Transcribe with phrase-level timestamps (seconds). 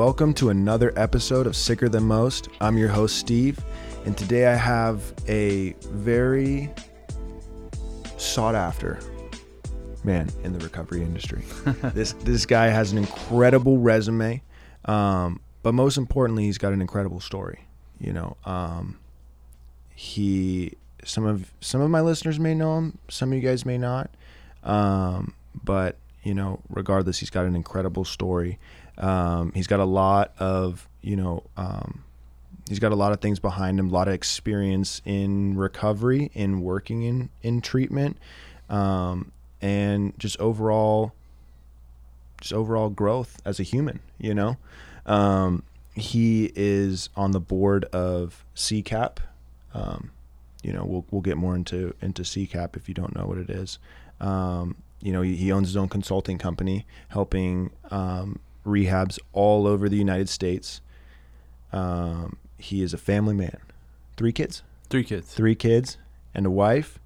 [0.00, 2.48] welcome to another episode of Sicker Than Most.
[2.62, 3.62] I'm your host, Steve,
[4.06, 6.70] and today I have a very
[8.16, 8.98] sought after
[10.02, 11.42] man in the recovery industry.
[11.92, 14.42] this this guy has an incredible resume,
[14.86, 17.66] um, but most importantly, he's got an incredible story.
[17.98, 18.98] You know, um,
[19.94, 23.76] he some of some of my listeners may know him, some of you guys may
[23.76, 24.10] not,
[24.64, 28.58] um, but you know, regardless, he's got an incredible story.
[29.00, 31.42] Um, he's got a lot of you know.
[31.56, 32.04] Um,
[32.68, 36.60] he's got a lot of things behind him, a lot of experience in recovery, in
[36.60, 38.16] working in in treatment,
[38.68, 41.12] um, and just overall
[42.40, 44.56] just overall growth as a human you know
[45.06, 45.62] um,
[45.94, 49.18] he is on the board of CCAP
[49.74, 50.10] um,
[50.62, 53.50] you know we'll, we'll get more into into CCAP if you don't know what it
[53.50, 53.78] is
[54.20, 57.70] um, you know he, he, owns his own consulting company helping
[58.64, 60.80] rehabs all over the United States
[61.72, 63.58] um, he is a family man
[64.16, 65.98] three kids three kids three kids
[66.34, 66.98] and a wife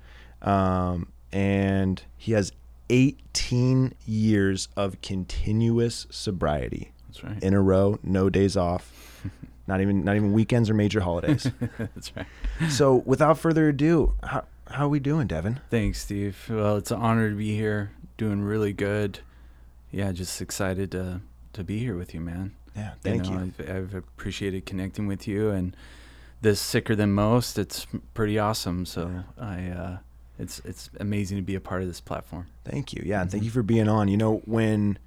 [0.43, 2.53] um, and he has
[2.91, 6.93] 18 years of continuous sobriety.
[7.09, 7.43] That's right.
[7.43, 9.23] In a row, no days off.
[9.67, 11.51] not even not even weekends or major holidays.
[11.79, 12.27] That's right.
[12.69, 15.61] So, without further ado, how how are we doing, Devin?
[15.71, 16.39] Thanks, Steve.
[16.51, 17.93] Well, it's an honor to be here.
[18.17, 19.21] Doing really good.
[19.91, 21.21] Yeah, just excited to
[21.55, 22.55] to be here with you, man.
[22.77, 23.35] Yeah, thank you.
[23.35, 23.53] Know, you.
[23.61, 25.77] I've, I've appreciated connecting with you, and
[26.41, 27.59] this sicker than most.
[27.59, 28.87] It's pretty awesome.
[28.87, 29.45] So yeah.
[29.45, 29.69] I.
[29.71, 29.99] Uh,
[30.39, 32.49] it's it's amazing to be a part of this platform.
[32.65, 33.03] Thank you.
[33.07, 33.47] Yeah, and thank mm-hmm.
[33.47, 34.09] you for being on.
[34.09, 34.99] You know, when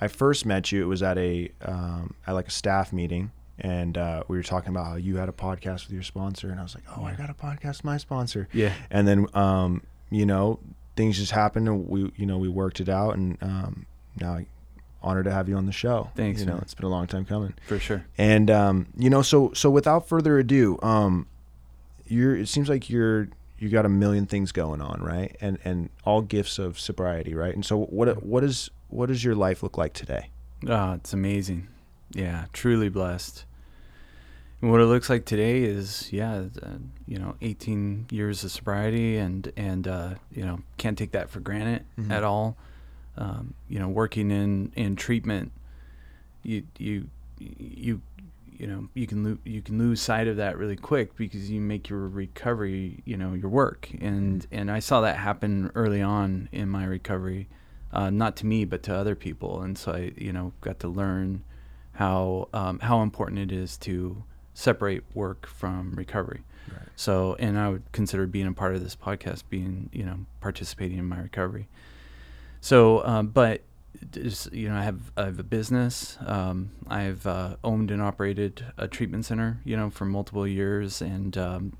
[0.00, 3.96] I first met you, it was at a um, at like a staff meeting, and
[3.96, 6.62] uh, we were talking about how you had a podcast with your sponsor, and I
[6.62, 7.08] was like, oh, yeah.
[7.08, 8.48] I got a podcast with my sponsor.
[8.52, 8.72] Yeah.
[8.90, 10.58] And then, um, you know,
[10.96, 13.86] things just happened, and we, you know, we worked it out, and um,
[14.20, 14.46] now I
[15.04, 16.10] honored to have you on the show.
[16.16, 16.40] Thanks.
[16.40, 17.54] You know, it's been a long time coming.
[17.66, 18.04] For sure.
[18.18, 21.26] And um, you know, so so without further ado, um,
[22.06, 22.36] you're.
[22.36, 25.36] It seems like you're you got a million things going on, right?
[25.40, 27.54] And and all gifts of sobriety, right?
[27.54, 30.30] And so what what is what does your life look like today?
[30.68, 31.68] Oh, it's amazing.
[32.12, 33.44] Yeah, truly blessed.
[34.60, 39.16] And what it looks like today is, yeah, uh, you know, 18 years of sobriety,
[39.16, 42.12] and and uh, you know, can't take that for granted mm-hmm.
[42.12, 42.56] at all.
[43.16, 45.52] Um, you know, working in in treatment,
[46.42, 47.08] you you
[47.38, 48.00] you
[48.58, 51.60] you know you can lo- you can lose sight of that really quick because you
[51.60, 54.54] make your recovery you know your work and mm-hmm.
[54.54, 57.48] and I saw that happen early on in my recovery
[57.92, 60.88] uh, not to me but to other people and so I you know got to
[60.88, 61.44] learn
[61.92, 64.22] how um, how important it is to
[64.54, 66.88] separate work from recovery right.
[66.96, 70.98] so and I would consider being a part of this podcast being you know participating
[70.98, 71.68] in my recovery
[72.64, 73.60] so um, but
[74.10, 76.16] just, you know, I have I have a business.
[76.24, 81.36] Um, I've uh, owned and operated a treatment center, you know, for multiple years, and
[81.36, 81.76] um,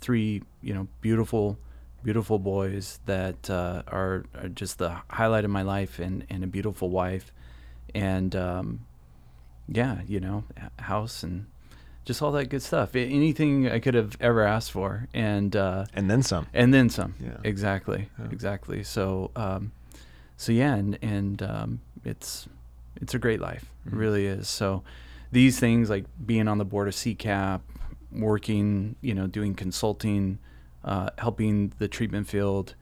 [0.00, 1.58] three, you know, beautiful,
[2.02, 6.46] beautiful boys that uh, are, are, just the highlight of my life, and and a
[6.48, 7.32] beautiful wife,
[7.94, 8.86] and um,
[9.68, 10.42] yeah, you know,
[10.78, 11.46] house and
[12.04, 12.94] just all that good stuff.
[12.94, 17.14] Anything I could have ever asked for, and uh, and then some, and then some.
[17.20, 18.26] Yeah, exactly, yeah.
[18.30, 18.82] exactly.
[18.82, 19.30] So.
[19.36, 19.72] Um,
[20.36, 22.48] so yeah, and and um, it's
[23.00, 23.66] it's a great life.
[23.86, 23.96] Mm-hmm.
[23.96, 24.48] It really is.
[24.48, 24.82] So
[25.32, 27.60] these things like being on the board of CCAP,
[28.12, 30.38] working, you know, doing consulting,
[30.84, 32.74] uh, helping the treatment field.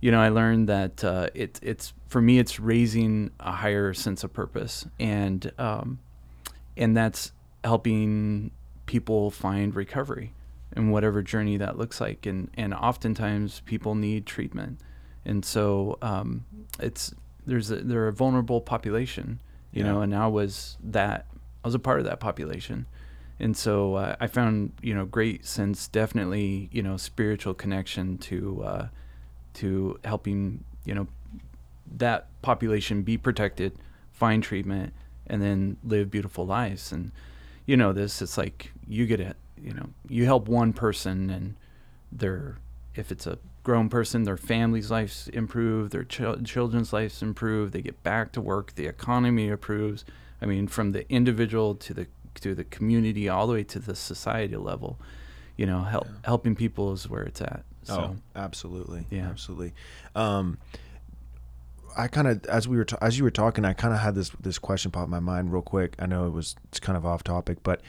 [0.00, 4.22] You know, I learned that uh, it, it's for me, it's raising a higher sense
[4.24, 6.00] of purpose, and um,
[6.76, 7.32] and that's
[7.64, 8.50] helping
[8.84, 10.32] people find recovery
[10.76, 12.26] in whatever journey that looks like.
[12.26, 14.80] And and oftentimes people need treatment
[15.26, 16.46] and so um,
[16.80, 17.12] it's
[17.46, 19.40] there's a, they're a vulnerable population,
[19.72, 19.92] you yeah.
[19.92, 21.26] know, and I was that
[21.64, 22.86] I was a part of that population,
[23.38, 28.62] and so uh, I found you know great sense, definitely you know spiritual connection to
[28.64, 28.88] uh,
[29.54, 31.08] to helping you know
[31.96, 33.76] that population be protected,
[34.12, 34.94] find treatment,
[35.26, 36.92] and then live beautiful lives.
[36.92, 37.10] And
[37.66, 41.56] you know this, it's like you get it, you know, you help one person and
[42.12, 42.58] they're
[42.94, 47.82] if it's a grown person, their family's lives improve, their ch- children's lives improve, they
[47.82, 50.04] get back to work, the economy improves.
[50.40, 53.96] I mean, from the individual to the to the community, all the way to the
[53.96, 55.00] society level.
[55.56, 56.12] You know, help yeah.
[56.24, 57.64] helping people is where it's at.
[57.82, 59.72] So, oh, absolutely, yeah, absolutely.
[60.14, 60.58] Um,
[61.96, 64.14] I kind of, as we were, ta- as you were talking, I kind of had
[64.14, 65.96] this this question pop in my mind real quick.
[65.98, 67.80] I know it was it's kind of off topic, but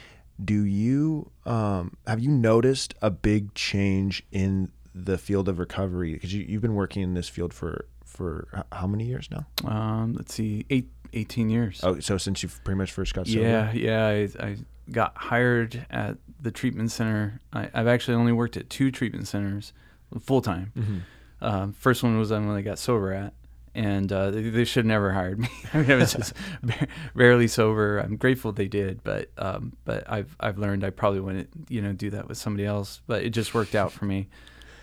[0.44, 4.72] do you um, have you noticed a big change in
[5.04, 8.86] the field of recovery because you, you've been working in this field for for how
[8.86, 11.80] many years now um, let's see eight 18 years.
[11.82, 13.40] Oh, so since you pretty much first got sober.
[13.40, 14.06] Yeah, yeah.
[14.06, 14.56] I, I
[14.90, 17.40] got hired at the treatment center.
[17.52, 19.72] I, I've actually only worked at two treatment centers
[20.20, 20.72] full time.
[20.76, 20.98] Mm-hmm.
[21.40, 23.32] Um, first one was the one I got sober at,
[23.74, 25.48] and uh, they, they should never hired me.
[25.72, 27.98] I mean, I was just ba- barely sober.
[27.98, 31.92] I'm grateful they did, but um, but I've I've learned I probably wouldn't you know
[31.92, 33.00] do that with somebody else.
[33.06, 34.28] But it just worked out for me.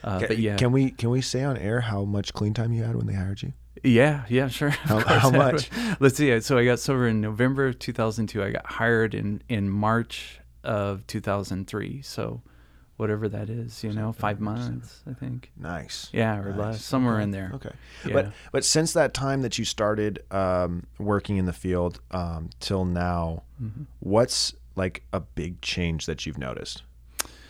[0.05, 2.71] Uh, Can, but yeah, can we can we say on air how much clean time
[2.71, 3.51] you had when they hired you?
[3.83, 4.69] yeah, yeah, sure.
[4.69, 5.69] How- how much?
[5.99, 6.39] Let's see.
[6.41, 8.43] So I got sober in November of 2002.
[8.43, 12.01] I got hired in in March of 2003.
[12.03, 12.41] So
[12.97, 15.51] whatever that is, you know, five months, I think.
[15.57, 16.09] Nice.
[16.13, 16.57] Yeah, or Nice.
[16.59, 17.23] less, somewhere Okay.
[17.23, 17.51] in there.
[17.55, 17.71] Okay.
[18.05, 18.13] Yeah.
[18.13, 22.85] But but since that time that you started um, working in the field um, till
[22.85, 23.83] now, Mm-hmm.
[24.01, 26.83] what's like a big change that you've noticed?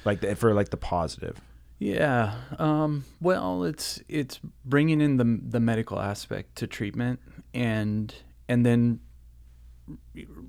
[0.06, 1.42] Like the, for like the positive.
[1.80, 2.36] Yeah.
[2.58, 7.20] Um, well, it's it's bringing in the the medical aspect to treatment,
[7.54, 8.14] and
[8.48, 9.00] and then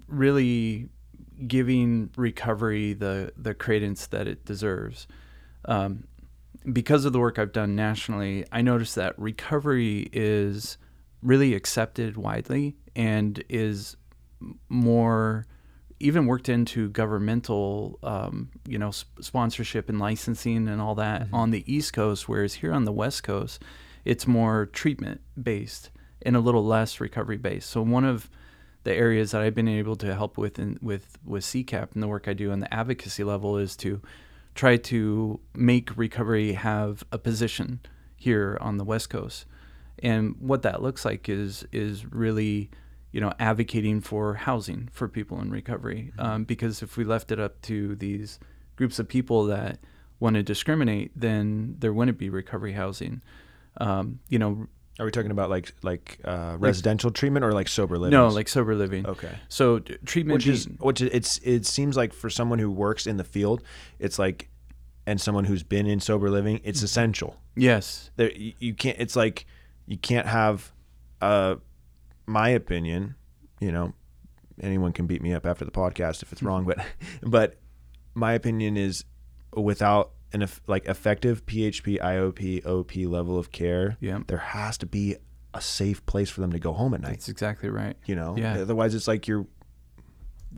[0.06, 0.88] really
[1.46, 5.06] giving recovery the the credence that it deserves.
[5.64, 6.04] Um,
[6.72, 10.78] because of the work I've done nationally, I noticed that recovery is
[11.22, 13.96] really accepted widely and is
[14.68, 15.46] more
[15.98, 21.50] even worked into governmental, um, you know, sp- sponsorship and licensing and all that on
[21.50, 23.62] the East Coast, whereas here on the West Coast,
[24.04, 25.90] it's more treatment based
[26.22, 27.70] and a little less recovery based.
[27.70, 28.28] So one of
[28.84, 32.08] the areas that I've been able to help with in, with with CCAP and the
[32.08, 34.00] work I do on the advocacy level is to
[34.54, 37.80] try to make recovery have a position
[38.16, 39.44] here on the West Coast.
[40.00, 42.70] And what that looks like is is really,
[43.12, 46.12] you know, advocating for housing for people in recovery.
[46.18, 48.38] Um, because if we left it up to these
[48.76, 49.78] groups of people that
[50.20, 53.22] want to discriminate, then there wouldn't be recovery housing.
[53.78, 54.66] Um, you know,
[54.98, 58.12] Are we talking about like like uh, residential treatment or like sober living?
[58.18, 59.06] no, like sober living.
[59.06, 59.32] okay.
[59.48, 63.16] So d- treatment Which is which it's it seems like for someone who works in
[63.18, 63.62] the field,
[63.98, 64.48] it's like,
[65.06, 67.36] and someone who's been in sober living, it's essential.
[67.54, 69.46] yes, there you, you can't it's like
[69.86, 70.72] you can't have
[71.20, 71.56] uh
[72.26, 73.14] my opinion
[73.60, 73.92] you know
[74.60, 76.78] anyone can beat me up after the podcast if it's wrong but
[77.22, 77.58] but
[78.14, 79.04] my opinion is
[79.54, 84.20] without an like effective php iop op level of care Yeah.
[84.26, 85.16] there has to be
[85.54, 87.96] a safe place for them to go home at night that's exactly right.
[88.06, 88.58] you know Yeah.
[88.60, 89.46] otherwise it's like you're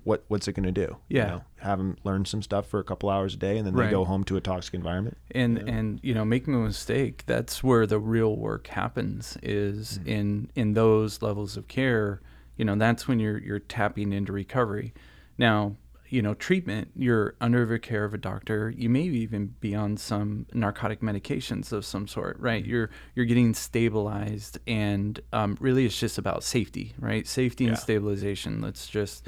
[0.05, 1.23] what what's it going to do Yeah.
[1.25, 1.43] you know?
[1.61, 3.87] have them learn some stuff for a couple hours a day and then Right.
[3.87, 7.63] they go home to a toxic environment and and you know making a mistake that's
[7.65, 10.09] where the real work happens is Mm-hmm.
[10.09, 12.21] in in those levels of care
[12.57, 14.93] you know that's when you're you're tapping into recovery
[15.37, 15.75] now
[16.11, 19.97] you know treatment you're under the care of a doctor you may even be on
[19.97, 22.71] some narcotic medications of some sort right Mm-hmm.
[22.71, 27.81] you're you're getting stabilized and um, really it's just about safety right safety and Yeah.
[27.81, 29.27] stabilization let's just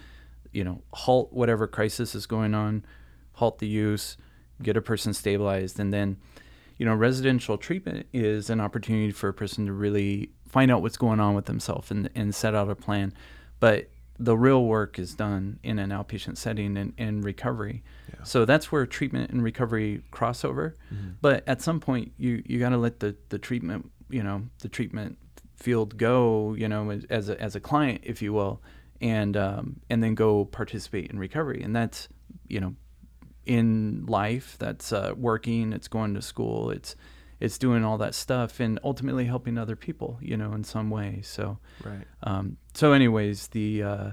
[0.53, 2.85] you know halt whatever crisis is going on
[3.35, 4.17] halt the use
[4.63, 6.17] get a person stabilized and then
[6.77, 10.97] you know residential treatment is an opportunity for a person to really find out what's
[10.97, 13.13] going on with themselves and, and set out a plan.
[13.61, 13.89] But
[14.19, 17.83] the real work is done in an outpatient setting and in recovery.
[18.09, 18.25] Yeah.
[18.25, 20.75] so that's where treatment and recovery crossover.
[20.93, 21.11] Mm-hmm.
[21.21, 24.69] But at some point you you got to let the the treatment you know the
[24.69, 25.19] treatment
[25.57, 28.63] field go you know as- as a, as a client if you will
[29.01, 31.63] and um, and then go participate in recovery.
[31.63, 32.09] And that's
[32.49, 32.75] you know
[33.47, 36.95] in life that's uh, working it's going to school it's
[37.41, 41.21] it's doing all that stuff and ultimately helping other people you know in some way.
[41.23, 42.07] So right.
[42.23, 44.11] um, so anyways the uh,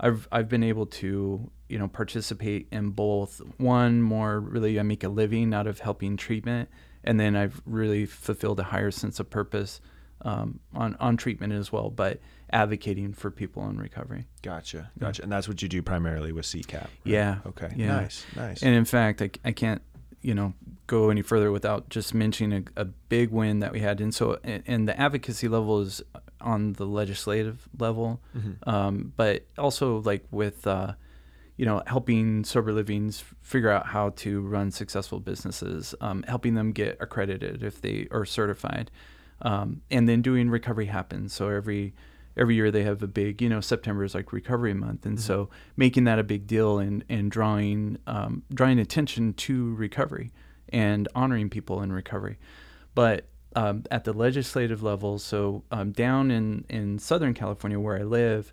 [0.00, 3.40] I've I've been able to you know participate in both.
[3.58, 6.68] One more really I make a living out of helping treatment
[7.04, 9.80] and then I've really fulfilled a higher sense of purpose
[10.22, 15.30] um, on on treatment as well but advocating for people in recovery Gotcha, gotcha, and
[15.32, 16.74] that's what you do primarily with CCAP.
[16.82, 16.90] right?
[17.04, 17.72] Yeah, Okay.
[17.76, 18.00] yeah.
[18.00, 18.26] Nice.
[18.36, 18.62] Nice.
[18.62, 19.80] And in fact, I, I can't,
[20.20, 20.52] you know,
[20.88, 24.00] go any further without just mentioning a, a big win that we had.
[24.00, 26.02] And so, and, and the advocacy level is
[26.40, 28.56] on the legislative level, Mhm.
[28.68, 30.94] um, but also like with, uh,
[31.56, 36.72] you know, helping sober livings figure out how to run successful businesses, um, helping them
[36.72, 38.90] get accredited if they are certified,
[39.42, 41.32] um, and then doing recovery happens.
[41.34, 41.94] So every
[42.36, 45.50] every year they have a big, you know, September is like recovery month, and so
[45.76, 50.32] making that a big deal and and drawing um, drawing attention to recovery
[50.70, 52.38] and honoring people in recovery,
[52.94, 58.02] but um, at the legislative level, so um, down in in Southern California where I
[58.02, 58.52] live,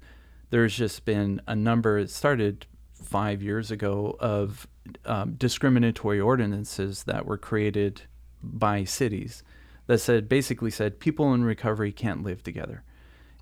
[0.50, 1.98] there's just been a number.
[1.98, 4.68] It started five years ago of
[5.06, 8.02] um, discriminatory ordinances that were created
[8.44, 9.44] by cities
[9.90, 12.84] that said basically said people in recovery can't live together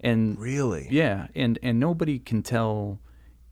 [0.02, 0.88] and Really?
[0.90, 3.00] yeah, and and nobody can tell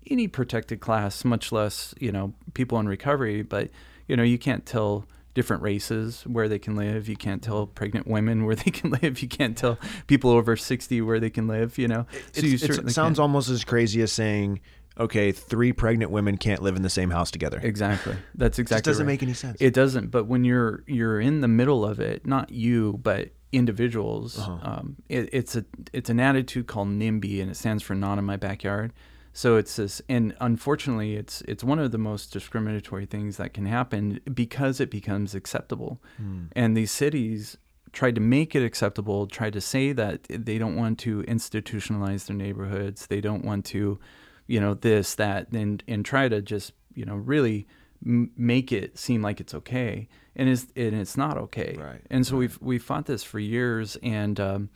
[0.09, 3.41] any protected class, much less you know people in recovery.
[3.41, 3.69] But
[4.07, 7.09] you know you can't tell different races where they can live.
[7.09, 9.21] You can't tell pregnant women where they can live.
[9.23, 11.77] You can't tell people over sixty where they can live.
[11.79, 13.19] You know, It's- it's- it sounds can't.
[13.19, 14.59] almost as crazy as saying,
[14.97, 17.59] okay, three pregnant women can't live in the same house together.
[17.63, 18.15] Exactly.
[18.35, 18.79] That's exactly.
[18.79, 19.13] just doesn't right.
[19.13, 19.57] make any sense.
[19.59, 20.11] It doesn't.
[20.11, 24.59] But when you're you're in the middle of it, not you, but individuals, Uh-huh.
[24.69, 28.25] um, it, it's a it's an attitude called NIMBY, and it stands for Not in
[28.25, 28.93] My Backyard.
[29.33, 33.65] So it's this, and unfortunately, it's it's one of the most discriminatory things that can
[33.65, 36.45] happen because it becomes acceptable, Hmm.
[36.55, 37.57] and these cities
[37.91, 42.35] tried to make it acceptable, tried to say that they don't want to institutionalize their
[42.35, 43.97] neighborhoods, they don't want to,
[44.47, 47.67] you know, this that, and and try to just you know really
[48.05, 51.75] m- make it seem like it's okay, and it's and it's not okay.
[51.79, 54.69] Right, And so we've we fought this for years, and um,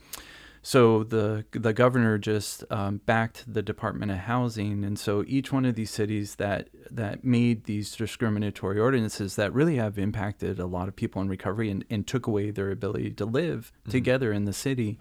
[0.62, 5.64] so the the governor just um, backed the Department of Housing, and so each one
[5.64, 10.88] of these cities that that made these discriminatory ordinances that really have impacted a lot
[10.88, 14.52] of people in recovery and, and took away their ability to live together in the
[14.52, 14.98] city,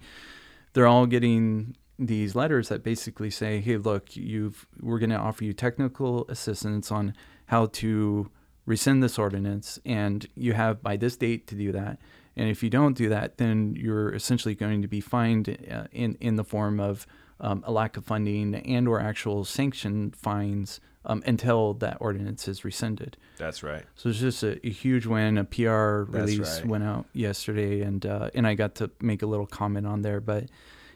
[0.74, 5.44] they're all getting these letters that basically say, "Hey, look, you've we're going to offer
[5.44, 7.14] you technical assistance on
[7.48, 8.32] how to
[8.66, 12.00] rescind this ordinance, and you have by this date to do that."
[12.36, 16.18] And if you don't do that, then you're essentially going to be fined uh, in
[16.22, 17.06] in the form of
[17.42, 22.64] um, a lack of funding and or actual sanction fines um, until that ordinance is
[22.66, 23.18] rescinded.
[23.38, 23.86] That's right.
[23.96, 25.38] So it's just a, a huge win.
[25.38, 26.66] A PR That's release right.
[26.66, 30.20] went out yesterday, and uh, and I got to make a little comment on there.
[30.20, 30.46] But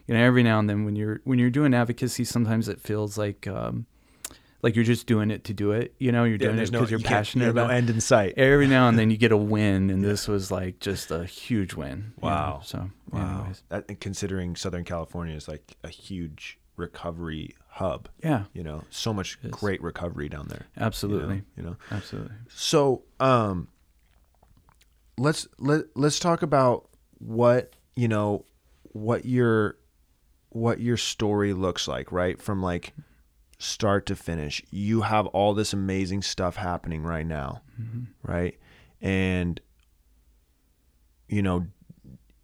[0.06, 3.16] you know, every now and then when you're when you're doing advocacy, sometimes it feels
[3.16, 3.86] like um,
[4.62, 5.94] like you're just doing it to do it.
[5.98, 7.68] You know, you're doing it because no, you're you passionate about.
[7.68, 8.34] no end in sight.
[8.36, 11.74] every now and then you get a win, and this was like just a huge
[11.74, 12.12] win.
[12.22, 12.60] you know, Wow.
[12.64, 13.38] So, Wow.
[13.40, 13.62] anyways.
[13.68, 19.12] That, and considering Southern California is like a huge recovery hub, yeah, you know, so
[19.14, 20.66] much great recovery down there.
[20.74, 22.34] you know, absolutely, You know, absolutely.
[22.48, 23.68] So, um,
[25.16, 28.44] let's let let's talk about what you know,
[28.92, 29.76] what your
[30.54, 32.40] what your story looks like, right?
[32.40, 32.92] From like
[33.58, 34.62] start to finish.
[34.70, 37.62] You have all this amazing stuff happening right now,
[38.22, 38.56] right?
[39.02, 39.60] And
[41.28, 41.66] you know,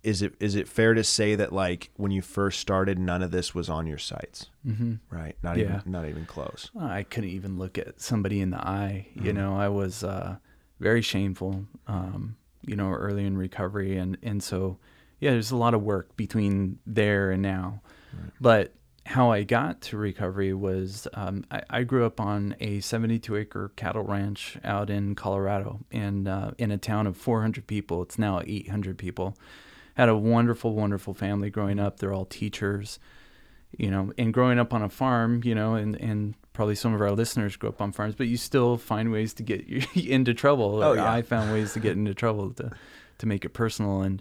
[0.02, 3.30] is it is it fair to say that like when you first started, none of
[3.30, 5.36] this was on your sights, hmm right?
[5.42, 5.80] Not Yeah.
[5.80, 6.70] even not even close.
[6.78, 9.06] I couldn't even look at somebody in the eye.
[9.14, 9.36] You Mhm.
[9.36, 10.36] know, I was uh,
[10.80, 11.66] very shameful.
[11.86, 12.36] Um,
[12.66, 14.78] you know, early in recovery, and and so
[15.20, 17.82] yeah, there's a lot of work between there and now.
[18.12, 18.32] Right.
[18.40, 18.74] But
[19.06, 23.72] how I got to recovery was um, I, I grew up on a 72 acre
[23.76, 28.02] cattle ranch out in Colorado, and uh, in a town of 400 people.
[28.02, 29.36] It's now 800 people.
[29.94, 31.98] Had a wonderful, wonderful family growing up.
[31.98, 32.98] They're all teachers
[33.78, 37.00] you know, and growing up on a farm, you know, and, and probably some of
[37.00, 39.60] our listeners grew up on farms, but you still find ways to get
[39.96, 40.82] into trouble.
[40.82, 41.08] Oh, yeah.
[41.08, 42.72] I found ways to get into trouble to,
[43.18, 44.02] to make it personal.
[44.02, 44.20] And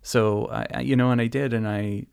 [0.00, 2.06] so I, I- you know, and I did, and I,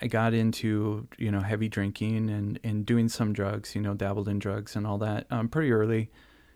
[0.00, 4.28] I got into, you know, heavy drinking and, and doing some drugs, you know, dabbled
[4.28, 6.10] in drugs and all that, um, pretty early,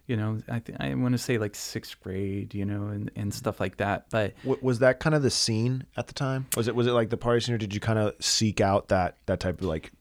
[0.06, 3.32] you know, I th- I want to say like sixth grade, you know, and, and
[3.32, 4.06] stuff like that.
[4.10, 6.46] But W- was that kind of the scene at the time?
[6.56, 8.88] Was it was it like the party scene, or did you kind of seek out
[8.88, 9.92] that that type of like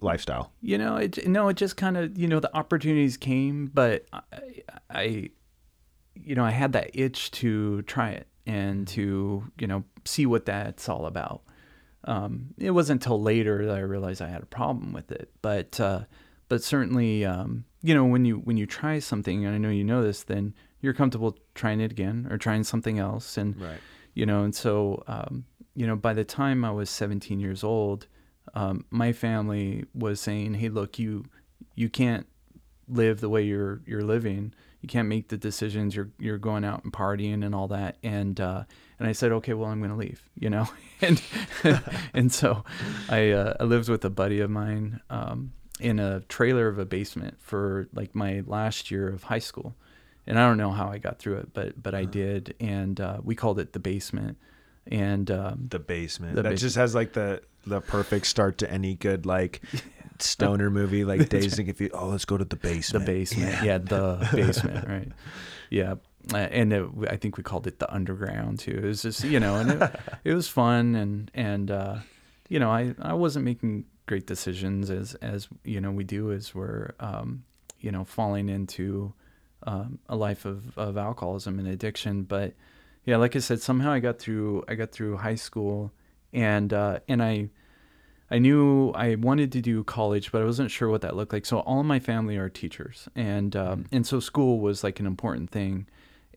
[0.00, 0.52] lifestyle?
[0.60, 4.22] you know it no it just kind of you know the opportunities came but I,
[4.90, 5.30] I
[6.14, 10.44] you know i had that itch to try it and to you know see what
[10.44, 11.40] that's all about
[12.08, 15.30] um, it wasn't until later that i realized i had a problem with it.
[15.42, 16.00] But uh,
[16.48, 19.84] but certainly um, you know when you when you try something and i know you
[19.84, 23.36] know this then you're comfortable trying it again or trying something else.
[23.36, 23.80] And Right.
[24.14, 28.06] you know and so um, you know by the time i was 17 years old
[28.54, 31.24] um, my family was saying hey look you
[31.74, 32.26] you can't
[32.88, 34.54] live the way you're you're living.
[34.80, 35.94] You can't make the decisions.
[35.94, 37.98] You're you're going out and partying and all that.
[38.02, 38.64] And uh,
[38.98, 40.68] and I said okay well I'm going to leave you know
[41.00, 41.22] and
[42.14, 42.64] and so
[43.08, 46.84] I uh, I lived with a buddy of mine um, in a trailer of a
[46.84, 49.76] basement for like my last year of high school
[50.26, 53.18] and I don't know how I got through it but but I did and uh,
[53.22, 54.38] we called it the basement
[54.90, 56.34] and um, The basement.
[56.34, 56.60] The that basement.
[56.60, 59.60] just has like the the perfect start to any good like
[60.18, 61.92] stoner movie, like Dazed and Confused.
[61.94, 63.04] Oh, let's go to the basement.
[63.04, 63.50] the basement.
[63.52, 65.08] basement yeah, the basement right
[65.70, 65.94] yeah
[66.34, 69.56] and it, i think we called it the underground too it was just you know
[69.56, 71.96] and it, it was fun and and uh
[72.48, 76.54] you know i i wasn't making great decisions as as you know we do as
[76.54, 77.44] we're um
[77.80, 79.12] you know falling into
[79.64, 82.54] um, a life of of alcoholism and addiction but
[83.04, 85.92] yeah like i said somehow i got through i got through high school
[86.32, 87.48] and uh and i
[88.30, 91.46] I knew I wanted to do college, but I wasn't sure what that looked like.
[91.46, 95.06] So all of my family are teachers, and um, and so school was like an
[95.06, 95.86] important thing.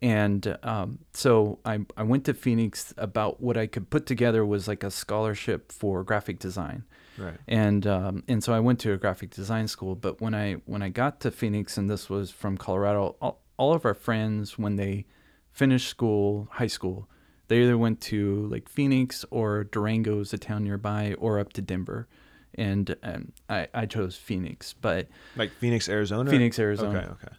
[0.02, 4.68] And um, so I I went to Phoenix about what I could put together was
[4.68, 6.84] like a scholarship for graphic design.
[7.18, 7.38] Right.
[7.48, 9.96] And um, and so I went to a graphic design school.
[9.96, 13.74] But when I when I got to Phoenix, and this was from Colorado, all, all
[13.74, 15.06] of our friends when they
[15.52, 17.08] finished school, high school,
[17.48, 21.62] they either went to like Phoenix or Durango is a town nearby, or up to
[21.62, 22.08] Denver.
[22.56, 26.30] And um, I, I chose Phoenix, but Like Phoenix, Arizona.
[26.30, 27.00] Phoenix, Arizona.
[27.00, 27.08] Okay.
[27.08, 27.36] Okay.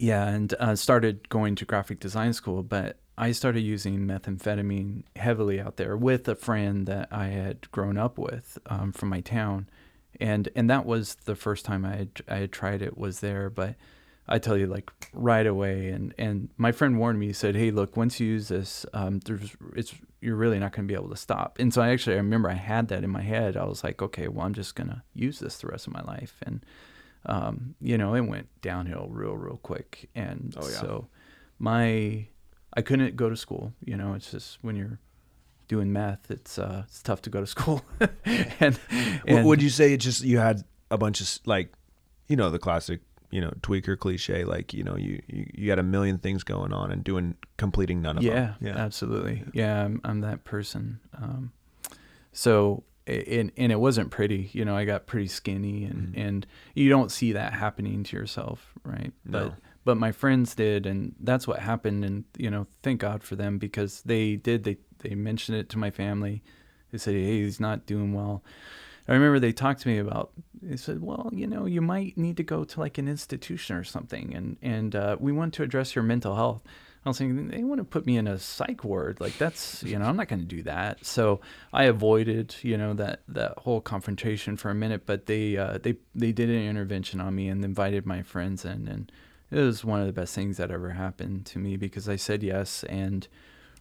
[0.00, 2.62] Yeah, and uh, started going to graphic design school.
[2.62, 7.98] But I started using methamphetamine heavily out there with a friend that I had grown
[7.98, 9.68] up with um, from my town,
[10.18, 13.50] and and that was the first time I had, I had tried it was there.
[13.50, 13.76] But
[14.26, 17.26] I tell you, like right away, and and my friend warned me.
[17.26, 20.88] He said, "Hey, look, once you use this, um, there's it's you're really not going
[20.88, 23.10] to be able to stop." And so I actually I remember I had that in
[23.10, 23.54] my head.
[23.54, 26.36] I was like, "Okay, well, I'm just gonna use this the rest of my life."
[26.46, 26.64] And
[27.26, 30.08] um, you know, it went downhill real, real quick.
[30.14, 30.80] And Oh, yeah.
[30.80, 31.08] so
[31.58, 32.26] my,
[32.74, 33.72] I couldn't go to school.
[33.84, 34.98] You know, it's just when you're
[35.68, 37.82] doing meth, it's uh, it's tough to go to school.
[38.60, 38.78] and,
[39.26, 39.92] and would you say?
[39.92, 41.72] it just you had a bunch of like,
[42.26, 43.00] you know, the classic,
[43.30, 44.44] you know, tweaker cliche.
[44.44, 48.02] Like, you know, you you, you had a million things going on and doing completing
[48.02, 48.56] none of yeah, them.
[48.60, 49.44] Yeah absolutely.
[49.52, 51.00] Yeah, I'm, I'm that person.
[51.14, 51.52] Um,
[52.32, 54.50] so and and it wasn't pretty.
[54.52, 56.26] You know, I got pretty skinny, and Mhm.
[56.26, 59.12] and you don't see that happening to yourself, right?
[59.24, 59.48] No.
[59.50, 62.04] But but my friends did, and that's what happened.
[62.04, 64.64] And you know, thank God for them because they did.
[64.64, 66.42] They they mentioned it to my family.
[66.92, 68.42] They said, "Hey, he's not doing well."
[69.08, 70.30] I remember they talked to me about.
[70.62, 73.84] They said, "Well, you know, you might need to go to like an institution or
[73.84, 76.62] something, and and uh, we want to address your mental health."
[77.04, 79.20] I was thinking they want to put me in a psych ward.
[79.20, 81.04] Like that's you know I'm not going to do that.
[81.04, 81.40] So
[81.72, 85.06] I avoided you know that that whole confrontation for a minute.
[85.06, 88.86] But they uh, they they did an intervention on me and invited my friends in,
[88.86, 89.10] and
[89.50, 92.42] it was one of the best things that ever happened to me because I said
[92.42, 92.84] yes.
[92.84, 93.26] And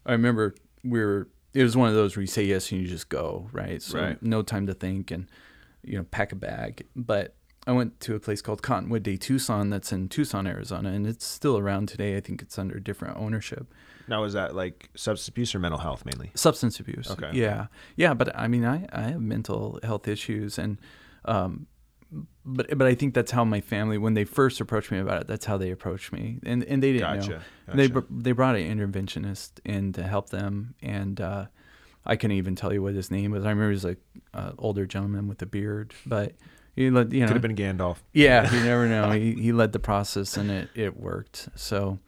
[0.06, 2.88] I remember we were it was one of those where you say yes and you
[2.88, 3.82] just go right.
[3.82, 4.24] So Right.
[4.24, 5.28] no time to think and
[5.84, 6.86] you know pack a bag.
[6.96, 7.36] But
[7.68, 11.26] I went to a place called Cottonwood de Tucson that's in Tucson, Arizona, and it's
[11.26, 12.16] still around today.
[12.18, 13.74] I think it's under different ownership.
[14.08, 16.32] Now, is that like substance abuse or mental health mainly?
[16.34, 17.12] Substance abuse.
[17.12, 17.30] Okay.
[17.34, 17.68] Yeah.
[17.96, 18.14] Yeah.
[18.14, 20.80] But I mean, I, I have mental health issues and,
[21.26, 21.68] um,
[22.44, 25.28] but, but I think that's how my family, when they first approached me about it,
[25.28, 26.40] that's how they approached me.
[26.44, 27.22] And, and they didn't know.
[27.22, 27.42] Gotcha.
[27.72, 30.74] They, br- they brought an interventionist in to help them.
[30.82, 31.46] And, uh,
[32.06, 33.46] I couldn't even tell you what his name was.
[33.46, 34.00] I remember he was like
[34.34, 36.34] uh, older gentleman with a beard, but
[36.84, 37.98] he let, you know, Could have been Gandalf.
[38.14, 39.12] yeah, you never know.
[39.12, 41.50] He he led the process and it it worked.
[41.56, 42.00] So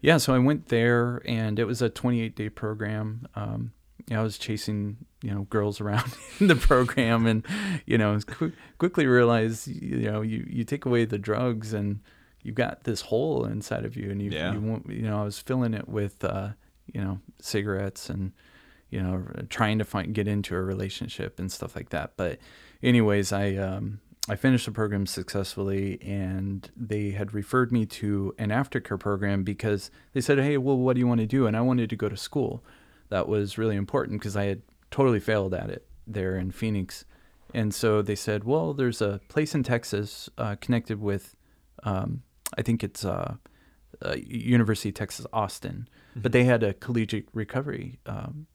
[0.00, 3.26] yeah, so I went there and it was a 28 day program.
[3.34, 3.72] Um,
[4.10, 7.46] I was chasing you know girls around in the program and
[7.86, 12.00] you know qu- quickly realized you know you you take away the drugs and
[12.42, 14.52] you've got this hole inside of you and you Yeah.
[14.52, 16.50] you want you know I was filling it with uh,
[16.92, 18.32] you know cigarettes and
[18.90, 22.12] you know trying to find get into a relationship and stuff like that.
[22.16, 22.38] But
[22.82, 28.50] anyways, I um, I finished the program successfully, and they had referred me to an
[28.50, 31.60] aftercare program because they said, "Hey, well, what do you want to do?" And I
[31.60, 32.64] wanted to go to school.
[33.08, 37.04] That was really important because I had totally failed at it there in Phoenix,
[37.52, 41.34] and so they said, "Well, there's a place in Texas uh, connected with,
[41.82, 42.22] um,
[42.56, 43.34] I think it's uh,
[44.04, 48.46] uh, University of Texas Austin, but they had a collegiate recovery." Um,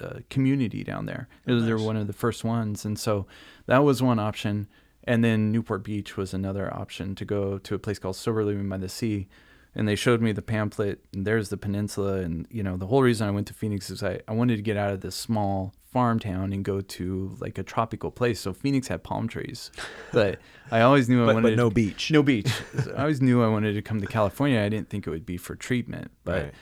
[0.00, 1.28] uh, community down there.
[1.46, 3.26] It was, They were one of the first ones, and so
[3.66, 4.68] that was one option.
[5.06, 8.68] And then Newport Beach was another option to go to a place called Sober Living
[8.68, 9.28] by the Sea.
[9.76, 12.18] And they showed me the pamphlet, and there's the peninsula.
[12.20, 14.62] And, you know, the whole reason I went to Phoenix is I, I wanted to
[14.62, 18.38] get out of this small farm town and go to like a tropical place.
[18.40, 19.70] So Phoenix had palm trees.
[20.12, 20.38] But
[20.70, 22.10] I always knew I But, wanted but no to, beach.
[22.12, 22.50] no beach.
[22.96, 24.60] I always knew I wanted to come to California.
[24.60, 26.12] I didn't think it would be for treatment.
[26.24, 26.54] But Right.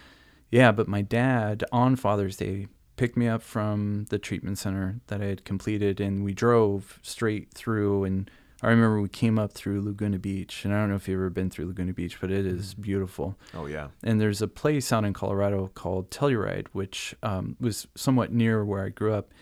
[0.51, 2.67] yeah, but my dad on Father's Day
[3.03, 7.53] picked me up from the treatment center that I had completed, and we drove straight
[7.53, 8.05] through.
[8.05, 8.31] And
[8.62, 11.29] I remember we came up through Laguna Beach, and I don't know if you've ever
[11.29, 13.37] been through Laguna Beach, but it is beautiful.
[13.55, 13.88] Oh yeah.
[14.05, 18.85] And there's a place out in Colorado called Telluride, which um, was somewhat near where
[18.85, 19.33] I grew up.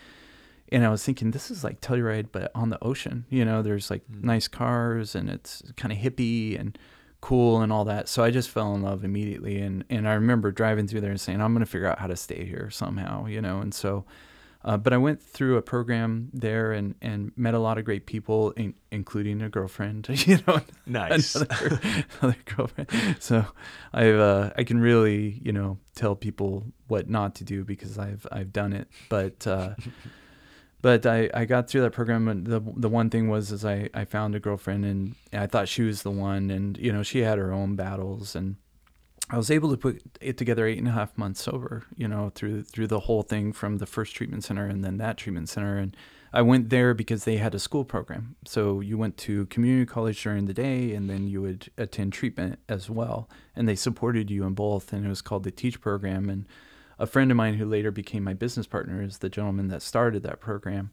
[0.71, 3.25] And I was thinking, this is like Telluride, but on the ocean.
[3.29, 4.23] You know, there's like Mm.
[4.23, 6.79] nice cars, and it's kind of hippie and
[7.21, 8.09] cool and all that.
[8.09, 9.59] So I just fell in love immediately.
[9.59, 12.07] And, and I remember driving through there and saying, I'm going to figure out how
[12.07, 13.59] to stay here somehow, you know.
[13.59, 14.05] And so,
[14.63, 18.05] uh, but I went through a program there and, and met a lot of great
[18.05, 21.35] people, in, including a girlfriend, you know, Nice.
[21.35, 21.79] another,
[22.21, 23.17] another girlfriend.
[23.19, 23.45] So
[23.93, 28.27] I've uh, I can really you know tell people what not to do because I've
[28.31, 28.87] I've done it.
[29.09, 29.73] But uh,
[30.81, 33.89] but I, I got through that program and the the one thing was is I,
[33.93, 37.19] I found a girlfriend and I thought she was the one and you know she
[37.19, 38.55] had her own battles and
[39.29, 42.31] I was able to put it together eight and a half months sober you know
[42.33, 45.77] through through the whole thing from the first treatment center and then that treatment center
[45.77, 45.95] and
[46.33, 48.37] I went there because they had a school program.
[48.45, 52.59] So you went to community college during the day and then you would attend treatment
[52.69, 56.29] as well and they supported you in both and it was called the teach program
[56.29, 56.45] and
[57.01, 60.21] a friend of mine who later became my business partner is the gentleman that started
[60.21, 60.91] that program,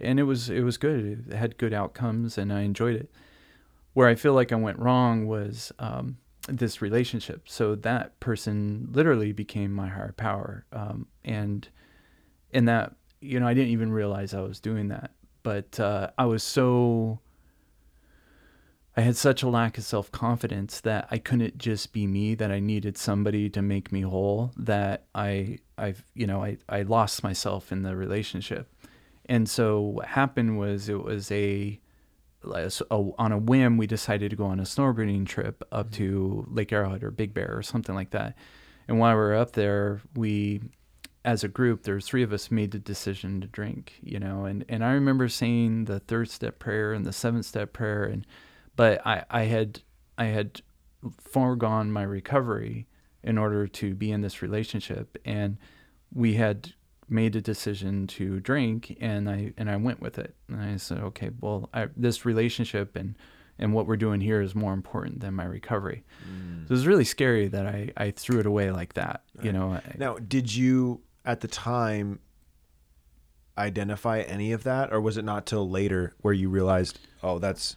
[0.00, 1.26] and it was it was good.
[1.28, 3.10] It had good outcomes, and I enjoyed it.
[3.92, 6.16] Where I feel like I went wrong was um,
[6.48, 7.48] this relationship.
[7.48, 11.68] So that person literally became my higher power, um, and
[12.50, 15.10] in that you know I didn't even realize I was doing that,
[15.42, 17.20] but uh, I was so
[18.96, 22.50] I had such a lack of self confidence that I couldn't just be me, that
[22.50, 27.22] I needed somebody to make me whole, that I, I've, you know, I, I lost
[27.22, 28.72] myself in the relationship.
[29.26, 31.78] And so what happened was it was a,
[32.42, 35.96] a, oh, on a whim, we decided to go on a snowboarding trip up mm-hmm.
[35.96, 38.34] to Lake Arrowhead or Big Bear or something like that.
[38.88, 40.62] And while we were up there, we,
[41.22, 44.46] as a group, there there's three of us made the decision to drink, you know,
[44.46, 48.24] and, and I remember saying the third step prayer and the seventh step prayer and,
[48.76, 49.80] but I, I had
[50.16, 50.60] I had
[51.20, 52.86] foregone my recovery
[53.22, 55.56] in order to be in this relationship and
[56.14, 56.72] we had
[57.08, 60.34] made a decision to drink and I and I went with it.
[60.48, 63.16] And I said okay well I, this relationship and
[63.58, 66.04] and what we're doing here is more important than my recovery.
[66.28, 66.62] Mm.
[66.62, 69.80] so it was really scary that I, I threw it away like that you know
[69.96, 72.20] now did you at the time
[73.58, 77.76] identify any of that or was it not till later where you realized oh that's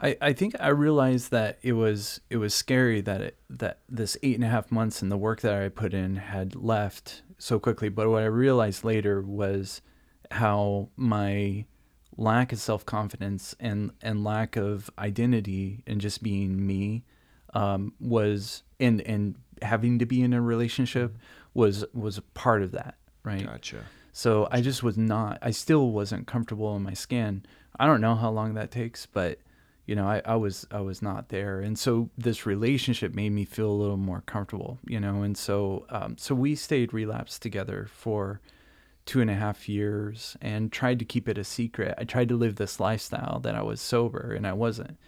[0.00, 4.16] I, I think I realized that it was it was scary that it, that this
[4.22, 7.58] eight and a half months and the work that I put in had left so
[7.58, 7.88] quickly.
[7.88, 9.82] But what I realized later was
[10.30, 11.64] how my
[12.16, 17.04] lack of self confidence and and lack of identity and just being me
[17.54, 21.16] um, was and and having to be in a relationship
[21.54, 22.96] was was a part of that.
[23.24, 23.44] Right.
[23.44, 23.84] Gotcha.
[24.12, 25.38] So I just was not.
[25.42, 27.44] I still wasn't comfortable in my skin.
[27.78, 29.38] I don't know how long that takes, but
[29.88, 33.46] you know, I, I was I was not there, and so this relationship made me
[33.46, 37.88] feel a little more comfortable, you know, and so um, so we stayed relapsed together
[37.90, 38.42] for
[39.06, 41.94] two and a half years and tried to keep it a secret.
[41.96, 44.98] I tried to live this lifestyle that I was sober, and I wasn't,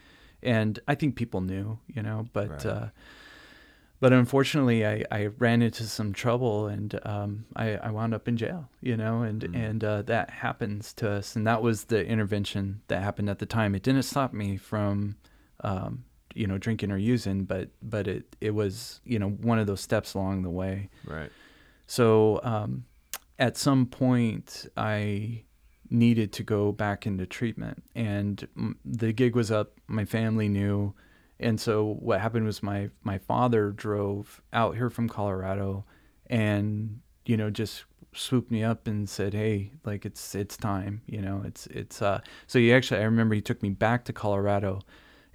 [0.42, 2.66] and I think people knew, you know, but right.
[2.66, 2.86] uh,
[4.00, 8.38] but unfortunately, I, I ran into some trouble and um, I, I wound up in
[8.38, 9.54] jail, you know, and mm.
[9.54, 13.46] and uh, that happens to us, and that was the intervention that happened at the
[13.46, 13.74] time.
[13.74, 15.16] It didn't stop me from,
[15.62, 19.66] um, you know, drinking or using, but but it it was you know one of
[19.66, 20.88] those steps along the way.
[21.04, 21.30] Right.
[21.86, 22.86] So um,
[23.38, 25.44] at some point, I
[25.90, 28.48] needed to go back into treatment, and
[28.82, 29.78] the gig was up.
[29.88, 30.94] My family knew
[31.40, 35.84] and so what happened was my my father drove out here from Colorado
[36.28, 41.20] and you know just swooped me up and said, "Hey, like it's it's time, you
[41.22, 44.80] know, it's it's uh so he actually I remember he took me back to Colorado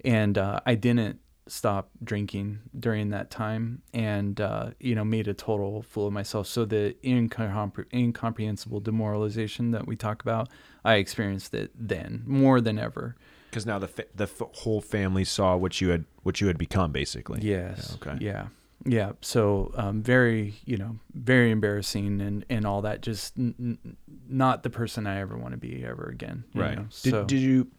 [0.03, 5.33] and uh, I didn't stop drinking during that time and uh, you know made a
[5.33, 6.47] total fool of myself.
[6.47, 10.49] So the incompre- incomprehensible demoralization that we talk about
[10.83, 13.15] i experienced it then more than ever
[13.55, 16.57] because now the fa- the f- whole family saw what you had what you had
[16.57, 17.39] become basically.
[17.41, 17.87] Yes.
[17.89, 18.25] Yeah, okay.
[18.25, 18.47] Yeah.
[18.85, 19.11] Yeah.
[19.21, 22.99] So um, very you know very embarrassing and and all that.
[22.99, 26.43] Just n- n- not the person I ever want to be ever again.
[26.53, 26.75] Right.
[26.75, 26.87] Know?
[27.01, 27.69] Did so, did you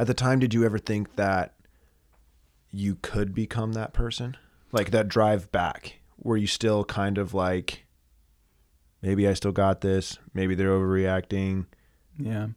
[0.00, 1.54] at the time did you ever think that
[2.72, 4.36] you could become that person
[4.72, 6.00] like that drive back?
[6.20, 7.86] Were you still kind of like
[9.00, 10.18] maybe I still got this?
[10.34, 11.66] Maybe they're overreacting.
[12.18, 12.48] Yeah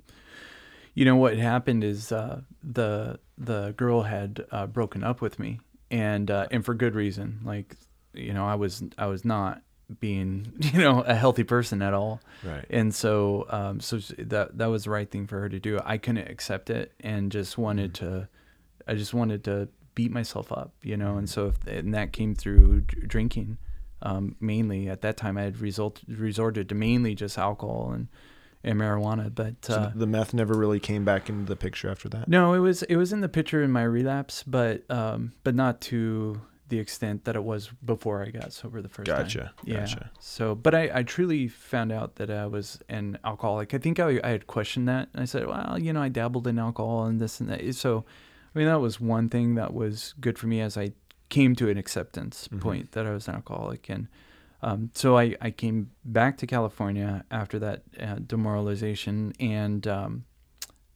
[1.00, 5.62] you know what happened is uh, the the girl had uh, broken up with me,
[5.90, 7.40] and uh, and for good reason.
[7.46, 7.78] Like,
[8.14, 9.62] you know, I was I was not
[10.02, 12.20] being you know a healthy person at all.
[12.44, 12.66] Right.
[12.70, 15.80] And so um, so that that was the right thing for her to do.
[15.86, 18.18] I couldn't accept it, and just wanted mm-hmm.
[18.18, 18.28] to.
[18.86, 22.36] I just wanted to beat myself up, you know, and so if, and that came
[22.36, 23.58] through drinking.
[24.02, 28.08] Um, mainly at that time, I had result, resorted to mainly just alcohol and
[28.64, 29.34] and marijuana.
[29.34, 32.28] But so uh, the meth never really came back into the picture after that.
[32.28, 35.82] No, it was it was in the picture in my relapse, but um, but not
[35.82, 39.50] to the extent that it was before I got sober the first gotcha, time.
[39.64, 39.80] Yeah.
[39.80, 40.12] Gotcha.
[40.20, 43.74] So, but I, I truly found out that I was an alcoholic.
[43.74, 45.10] I think I, I had questioned that.
[45.16, 47.76] I said, well, you know, I dabbled in alcohol and this and that.
[47.76, 48.06] So,
[48.56, 50.92] I mean, that was one thing that was good for me as I
[51.30, 52.60] came to an acceptance mm-hmm.
[52.60, 53.90] point that I was an alcoholic.
[53.90, 54.08] And
[54.62, 60.26] Um, so I, I came back to California after that uh, demoralization, and um,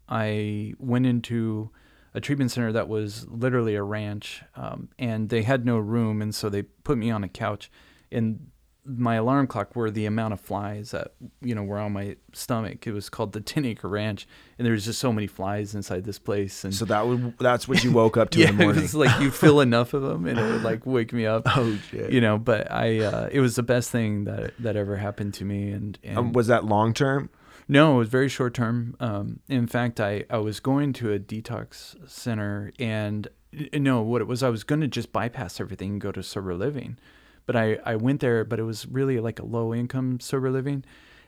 [0.10, 1.72] I went into
[2.14, 6.36] a treatment center that was literally a ranch, um, and they had no room, and
[6.36, 7.72] so they put me on a couch,
[8.12, 8.52] and
[8.86, 12.86] my alarm clock were the amount of flies that you know were on my stomach.
[12.86, 16.04] It was called the Ten Acre Ranch, and there was just so many flies inside
[16.04, 16.64] this place.
[16.64, 18.80] And so that would that's what you woke up to yeah, in the morning.
[18.80, 21.44] it was like you feel enough of them, and it would like wake me up.
[21.46, 22.12] oh shit!
[22.12, 25.46] You know, but I uh, it was the best thing that that ever happened to
[25.46, 25.72] me.
[25.72, 27.30] And, and um, was that long term?
[27.70, 28.96] No, it was very short term.
[29.00, 33.30] Um, in fact, I I was going to a detox center, and
[33.74, 36.54] no, what it was, I was going to just bypass everything and go to sober
[36.56, 36.98] living
[37.46, 40.84] but I, I went there, but it was really like a low income sober living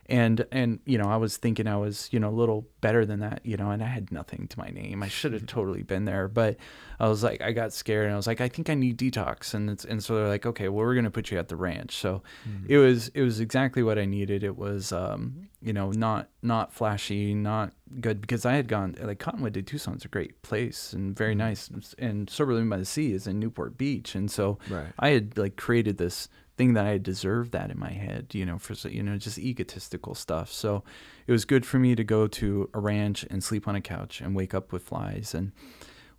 [0.08, 3.20] and and you know i was thinking i was you know a little better than
[3.20, 5.60] that you know and i had nothing to my name i should have mm-hmm.
[5.60, 6.58] totally been there but
[7.00, 9.54] i was like i got scared and i was like i think i need detox
[9.54, 11.56] and it's and so they're like okay well we're going to put you at the
[11.56, 12.66] ranch so mm-hmm.
[12.70, 16.72] it was it was exactly what i needed it was um you know not not
[16.72, 21.18] flashy not good because i had gone like cottonwood de tucson's a great place and
[21.18, 21.40] very mm-hmm.
[21.40, 24.88] nice and sober living by the sea is in newport beach and so right.
[25.00, 28.58] i had like created this thing that I deserved that in my head, you know,
[28.58, 30.52] for you know just egotistical stuff.
[30.52, 30.84] So
[31.28, 34.22] it was good for me to go to a ranch and sleep on a couch
[34.22, 35.34] and wake up with flies.
[35.34, 35.52] And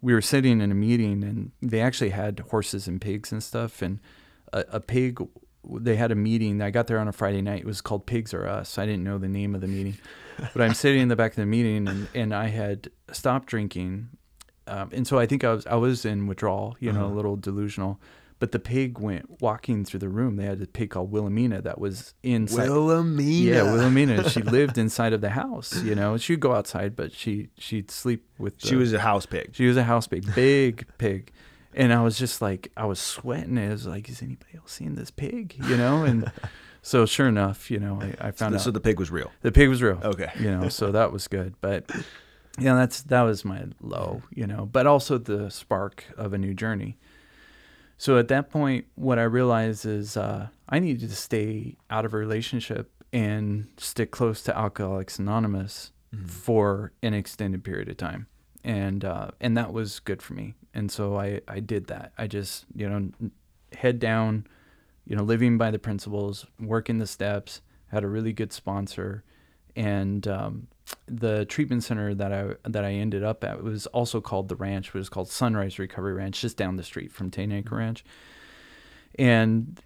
[0.01, 3.81] we were sitting in a meeting, and they actually had horses and pigs and stuff.
[3.81, 4.01] And
[4.53, 5.27] a, a pig,
[5.65, 6.61] they had a meeting.
[6.61, 7.61] I got there on a Friday night.
[7.61, 8.79] It was called Pigs Are Us.
[8.79, 9.97] I didn't know the name of the meeting,
[10.53, 14.09] but I'm sitting in the back of the meeting, and and I had stopped drinking.
[14.69, 17.15] Um, and so I think I was I was in withdrawal, you know, uh-huh.
[17.15, 18.01] a little delusional
[18.39, 20.37] but the pig went walking through the room.
[20.37, 22.69] They had a pig called Wilhelmina that was inside.
[22.69, 23.23] Wilhelmina.
[23.23, 24.29] Yeah, Wilhelmina.
[24.31, 25.83] she lived inside of the house.
[25.83, 28.59] You know, she'd go outside, but she she'd sleep with.
[28.61, 29.51] The, she was a house pig.
[29.55, 31.33] She was a house pig, big pig,
[31.75, 33.57] and I was just like, I was sweating.
[33.57, 35.57] It was like, is anybody else seeing this pig?
[35.69, 36.31] You know, and.
[36.83, 38.61] So sure enough, you know, I, I found so, out.
[38.61, 39.33] So the pig was real.
[39.43, 39.99] The pig was real.
[40.05, 40.31] Okay.
[40.39, 41.57] You know, so that was good.
[41.61, 41.91] But
[42.61, 46.55] yeah, that's that was my low, you know, but also the spark of a new
[46.55, 46.97] journey.
[47.99, 52.13] So at that point, what I realized is uh, I needed to stay out of
[52.13, 56.27] a relationship and stick close to Alcoholics Anonymous mm-hmm.
[56.27, 58.27] for an extended period of time,
[58.65, 60.55] and uh, and that was good for me.
[60.75, 62.13] And so I I did that.
[62.19, 63.11] I just you know
[63.77, 64.47] head down,
[65.07, 67.63] you know, living by the principles, working the steps.
[67.89, 69.23] Had a really good sponsor,
[69.77, 70.67] and um,
[71.07, 74.89] the treatment center that I that I ended up at was also called the ranch.
[74.89, 77.77] It was called Sunrise Recovery Ranch, just down the street from Ten Acre mm-hmm.
[77.77, 78.05] Ranch.
[79.19, 79.81] And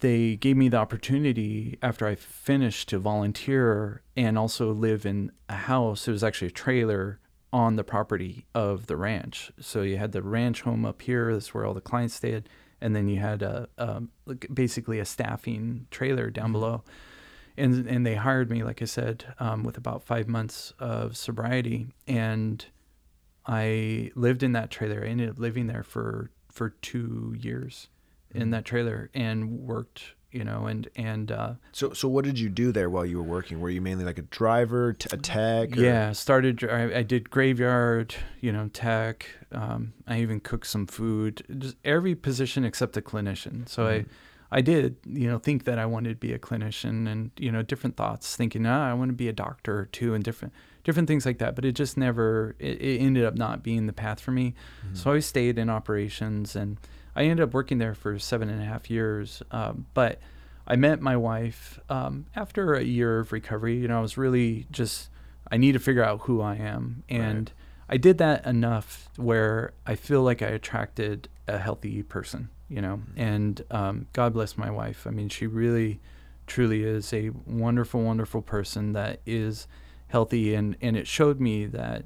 [0.00, 5.54] they gave me the opportunity after I finished to volunteer and also live in a
[5.54, 6.06] house.
[6.06, 7.20] It was actually a trailer
[7.52, 9.52] on the property of the ranch.
[9.60, 11.32] So you had the ranch home up here.
[11.32, 12.48] That's where all the clients stayed,
[12.80, 14.02] and then you had a, a
[14.52, 16.56] basically a staffing trailer down mm-hmm.
[17.56, 21.88] And and they hired me, like I said, um, with about five months of sobriety,
[22.06, 22.64] and
[23.46, 25.04] I lived in that trailer.
[25.04, 27.88] I ended up living there for for two years
[28.32, 28.50] in mm-hmm.
[28.50, 32.72] that trailer and worked you know and and uh, so so what did you do
[32.72, 35.80] there while you were working were you mainly like a driver t- a tech or?
[35.80, 41.44] yeah started I, I, did graveyard you know tech um, i even cooked some food
[41.58, 44.02] just every position except the clinician so mm-hmm.
[44.02, 44.12] i
[44.54, 47.62] I did, you know, think that I wanted to be a clinician and, you know,
[47.62, 51.26] different thoughts, thinking, ah, I want to be a doctor too, and different different things
[51.26, 51.56] like that.
[51.56, 54.54] But it just never, it, it ended up not being the path for me.
[54.86, 54.94] Mm-hmm.
[54.94, 56.78] So I stayed in operations and
[57.16, 59.42] I ended up working there for seven and a half years.
[59.50, 60.20] Um, but
[60.68, 63.76] I met my wife um, after a year of recovery.
[63.76, 65.08] You know, I was really just,
[65.50, 67.02] I need to figure out who I am.
[67.08, 67.94] And right.
[67.94, 73.02] I did that enough where I feel like I attracted a healthy person you know.
[73.16, 75.06] And um, God bless my wife.
[75.06, 76.00] I mean, she really,
[76.46, 79.66] truly is a wonderful, wonderful person that is
[80.08, 82.04] healthy, and and it showed me that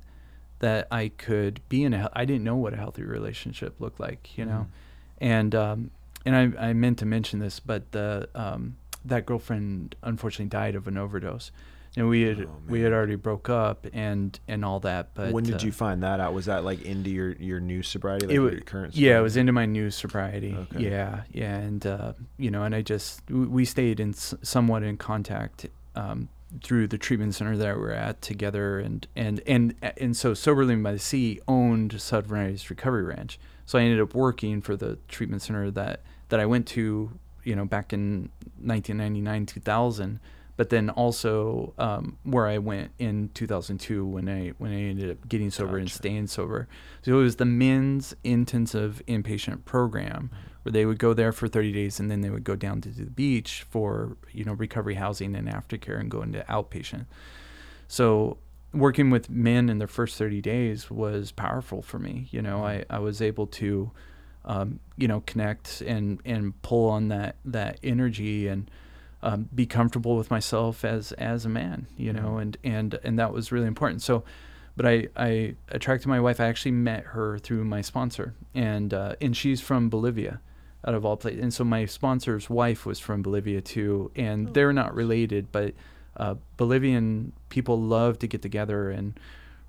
[0.61, 2.11] that I could be in a.
[2.12, 4.66] I didn't know what a healthy relationship looked like, you know,
[5.21, 5.25] mm-hmm.
[5.25, 5.90] and um,
[6.25, 10.88] and I I meant to mention this, but the um, that girlfriend unfortunately died of
[10.88, 11.51] an overdose
[11.99, 15.15] and we had oh, we had already broke up and and all that.
[15.15, 16.33] But when did uh, you find that out?
[16.33, 18.95] Was that like into your your new sobriety, like it was, current?
[18.95, 19.01] Sobriety?
[19.01, 20.55] Yeah, it was into my new sobriety.
[20.57, 20.91] Okay.
[20.91, 25.67] Yeah, yeah, and uh, you know, and I just we stayed in somewhat in contact.
[25.95, 26.29] Um,
[26.63, 30.65] through the treatment center that we were at together and and and and so sober
[30.65, 34.97] living by the sea owned sunrise recovery ranch so i ended up working for the
[35.09, 37.11] treatment center that that i went to
[37.45, 38.31] you know back in
[38.63, 40.21] 1999 2000
[40.59, 45.29] but then also um, where I went in 2002 when I when I ended up
[45.29, 45.81] getting sober gotcha.
[45.83, 46.66] and staying sober.
[47.03, 50.31] So it was the men's intensive inpatient program
[50.64, 52.88] where they would go there for 30 days and then they would go down to
[52.88, 57.07] the beach for you know recovery housing and aftercare and go into outpatient.
[57.87, 58.38] So
[58.75, 62.27] working with men in their first 30 days was powerful for me.
[62.33, 63.92] You know, I, I was able to,
[64.44, 68.68] um, you know, connect and, and pull on that, that energy and
[69.23, 73.33] um, be comfortable with myself as, as a man, you know, and, and, and that
[73.33, 74.03] was really important.
[74.03, 74.25] So,
[74.77, 76.41] but I, I attracted my wife.
[76.41, 80.41] I actually met her through my sponsor and, uh, and she's from Bolivia
[80.87, 81.43] out of all places.
[81.43, 85.75] And so my sponsor's wife was from Bolivia too, and they're not related, but
[86.17, 89.19] uh, Bolivian people love to get together and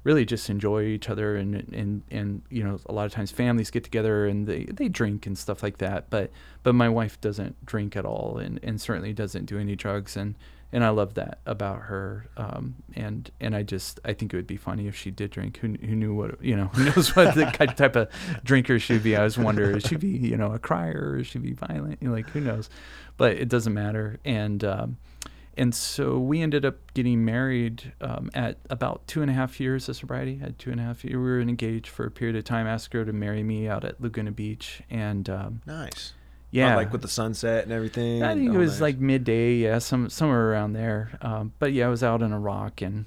[0.04, 3.70] really just enjoy each other and and and you know a lot of times families
[3.70, 6.32] get together and they, they drink and stuff like that but
[6.64, 10.36] but my wife doesn't drink at all and, and certainly doesn't do any drugs and
[10.72, 14.48] and I love that about her um, and and I just I think it would
[14.48, 15.58] be funny if she did drink.
[15.58, 18.10] Who, who knew what you know who knows what the type of
[18.44, 19.16] drinker she'd be?
[19.16, 21.18] I was wondering is she be you know a crier?
[21.18, 21.98] Is she be violent?
[22.02, 22.70] You know, like who knows?
[23.18, 24.20] But it doesn't matter.
[24.24, 24.98] And um,
[25.60, 29.90] and so we ended up getting married um, at about two and a half years
[29.90, 30.38] of sobriety.
[30.38, 31.18] Had two and a half years.
[31.18, 32.66] We were engaged for a period of time.
[32.66, 36.14] Asked her to marry me out at Laguna Beach, and um, nice.
[36.50, 38.24] Yeah, oh, like with the sunset and everything.
[38.24, 38.82] I think oh, it was nice.
[38.82, 39.56] like midday.
[39.56, 41.12] Yeah, some somewhere around there.
[41.22, 43.06] Um, but yeah, I was out on a rock and.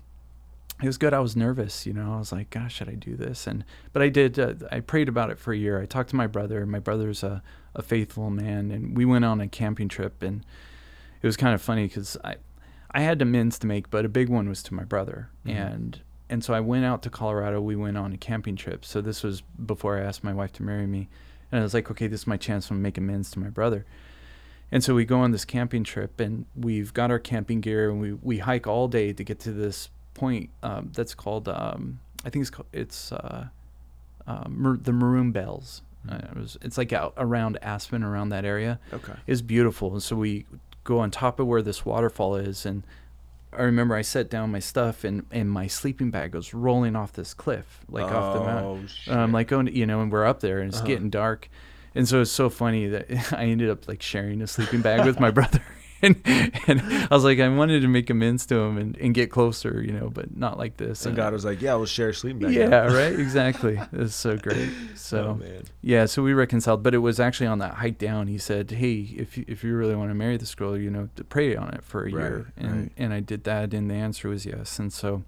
[0.83, 1.15] It was good.
[1.15, 2.15] I was nervous, you know.
[2.15, 4.37] I was like, "Gosh, should I do this?" And but I did.
[4.37, 5.81] Uh, I prayed about it for a year.
[5.81, 6.67] I talked to my brother.
[6.67, 7.41] My brother's a,
[7.77, 10.25] a faithful man, and we went on a camping trip.
[10.25, 10.45] And
[11.23, 12.37] it was kind of funny because I,
[12.91, 15.55] I had amends to make, but a big one was to my brother, Mhm.
[15.55, 17.61] and and so I went out to Colorado.
[17.61, 18.87] We went on a camping trip.
[18.87, 21.09] So this was before I asked my wife to marry me,
[21.51, 23.85] and I was like, okay, this is my chance to make amends to my brother.
[24.71, 28.01] And so we go on this camping trip, and we've got our camping gear, and
[28.01, 32.31] we we hike all day to get to this point um, that's called um, I
[32.31, 33.47] think it's called it's uh,
[34.27, 35.83] uh, the Maroon Bells.
[36.09, 39.15] Uh, it was it's like out around Aspen, around that area okay.
[39.27, 39.93] is beautiful.
[39.93, 40.47] And so we
[40.85, 42.83] go on top of where this waterfall is, and
[43.53, 47.13] I remember I set down my stuff, and and my sleeping bag goes rolling off
[47.13, 48.65] this cliff, like off the mountain.
[48.65, 49.15] Oh, shit.
[49.15, 50.87] I'm like, going, you know, and we're up there, and it's Uh-huh.
[50.87, 51.49] getting dark,
[51.95, 55.21] and so it's so funny that I ended up like sharing a sleeping bag with
[55.21, 55.63] my brother.
[56.03, 56.21] And,
[56.67, 59.81] and I was like, I wanted to make amends to him and, and get closer,
[59.81, 61.07] you know, but not like this.
[61.07, 63.81] and And- God was like, "Yeah, we'll share a sleeping bag." yeah, right, exactly.
[63.93, 64.69] It's so great.
[64.97, 65.65] So oh man.
[65.83, 68.27] yeah, so we reconciled, but it was actually on that hike down.
[68.29, 71.09] He said, "Hey, if you, if you really want to marry this girl, you know,
[71.17, 72.93] to pray on it for a Right, year." And right.
[72.97, 74.79] and I did that, and the answer was yes.
[74.79, 75.23] And so,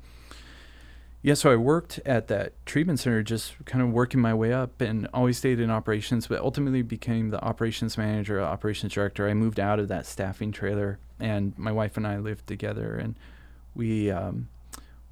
[1.25, 4.83] yeah, so I worked at that treatment center, just kind of working my way up,
[4.83, 9.27] and always stayed in operations, but ultimately became the operations manager, operations director.
[9.27, 13.15] I moved out of that staffing trailer, and my wife and I lived together, and
[13.75, 14.51] we um,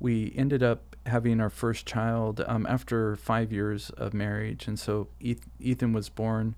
[0.01, 5.09] we ended up having our first child um, after five years of marriage, and so
[5.19, 6.57] Ethan was born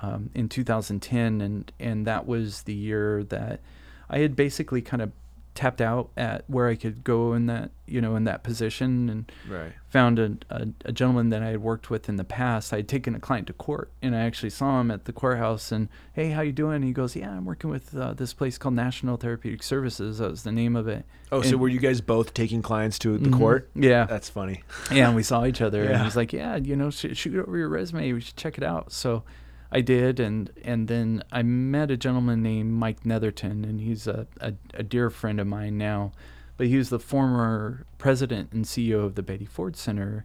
[0.00, 3.60] um, in 2010, and and that was the year that
[4.08, 5.12] I had basically kind of
[5.58, 9.32] tapped out at where I could go in that you know in that position, and
[9.50, 9.72] Right.
[9.88, 12.72] found a, a, a gentleman that I had worked with in the past.
[12.72, 15.72] I had taken a client to court, and I actually saw him at the courthouse.
[15.72, 16.76] And hey, how you doing?
[16.76, 20.18] And he goes, Yeah, I'm working with uh, this place called National Therapeutic Services.
[20.18, 21.04] That was the name of it.
[21.32, 23.38] Oh, so were you guys both taking clients to the Mhm.
[23.38, 23.70] court?
[23.74, 24.62] Yeah, That's funny.
[24.92, 25.08] yeah.
[25.08, 25.98] And we saw each other, and Yeah.
[25.98, 28.12] he was like, "Yeah, you know, sh- shoot over your resume.
[28.12, 29.24] We should check it out." So
[29.70, 34.26] I did, and and then I met a gentleman named Mike Netherton, and he's a,
[34.40, 36.12] a, a dear friend of mine now,
[36.56, 40.24] but he was the former president and CEO of the Betty Ford Center,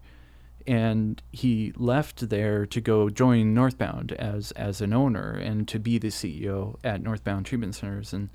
[0.66, 5.98] and he left there to go join Northbound as as an owner and to be
[5.98, 8.30] the CEO at Northbound Treatment Centers, and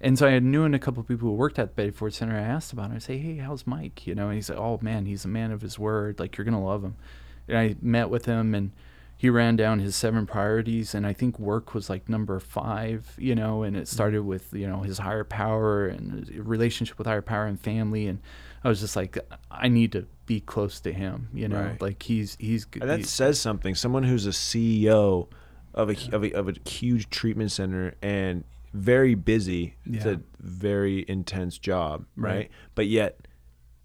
[0.00, 2.14] and so I had knew a couple of people who worked at the Betty Ford
[2.14, 2.36] Center.
[2.36, 2.96] I asked about him.
[2.96, 5.50] I say, "Hey, how's Mike?" You know, and he's like, "Oh man, he's a man
[5.50, 6.20] of his word.
[6.20, 6.94] Like you're gonna love him."
[7.48, 8.70] And I met with him, and
[9.22, 13.14] he ran down his seven priorities, and I think work was like number five.
[13.16, 13.94] You know, and it mm-hmm.
[13.94, 18.18] started with you know his higher power and relationship with higher power and family, and
[18.64, 19.16] I was just like,
[19.48, 21.28] I need to be close to him.
[21.32, 21.80] You know, Right.
[21.80, 23.76] like he's he's And that he's- says something.
[23.76, 25.28] Someone who's a CEO
[25.72, 28.42] of a, of a of a huge treatment center and
[28.74, 29.76] very busy.
[29.86, 32.34] It's a very intense job, right?
[32.34, 32.50] Right.
[32.74, 33.28] But yet,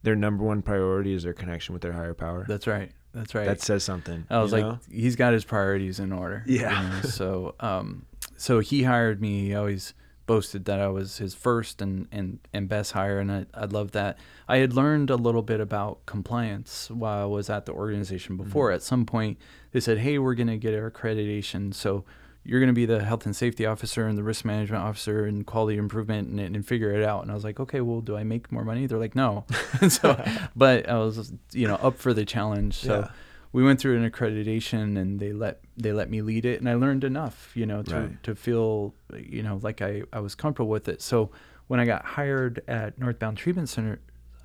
[0.02, 2.44] their number one priority is their connection with their higher power.
[2.48, 2.92] That's right.
[3.18, 3.45] That's right.
[3.45, 4.26] That says something.
[4.30, 4.80] I was like, know?
[4.91, 6.43] he's got his priorities in order.
[6.45, 6.99] you Yeah.
[7.01, 8.05] know, So, um,
[8.38, 9.47] so he hired me.
[9.47, 9.93] He always
[10.28, 13.91] boasted that I was his first and, and, and best hire, and I, I love
[13.93, 14.18] that.
[14.47, 18.43] I had learned a little bit about compliance while I was at the organization Mm-hmm.
[18.43, 18.72] before.
[18.72, 19.38] At some point,
[19.72, 22.03] they said, "Hey, we're going to get our accreditation, so."
[22.48, 25.45] You're going to be the health and safety officer and the risk management officer and
[25.45, 27.22] quality improvement and, and figure it out.
[27.24, 28.86] And I was like, okay, well, do I make more money?
[28.88, 29.43] They're like, no.
[29.89, 30.24] so,
[30.56, 32.76] but I was, you know, up for the challenge.
[32.76, 33.10] So Yeah.
[33.52, 36.76] we went through an accreditation and they let they let me lead it and I
[36.76, 38.24] learned enough, you know, to Right.
[38.24, 41.02] to feel you know like I I was comfortable with it.
[41.02, 41.32] So
[41.68, 44.00] when I got hired at Northbound Treatment Center,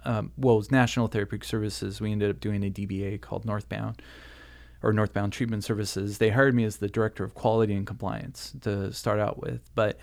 [0.05, 2.00] um, well, it was National Therapeutic Services.
[2.00, 4.03] We ended up doing a DBA called Northbound
[4.83, 6.18] or Northbound Treatment Services.
[6.18, 9.99] They hired me as the director of quality and compliance to start out with, but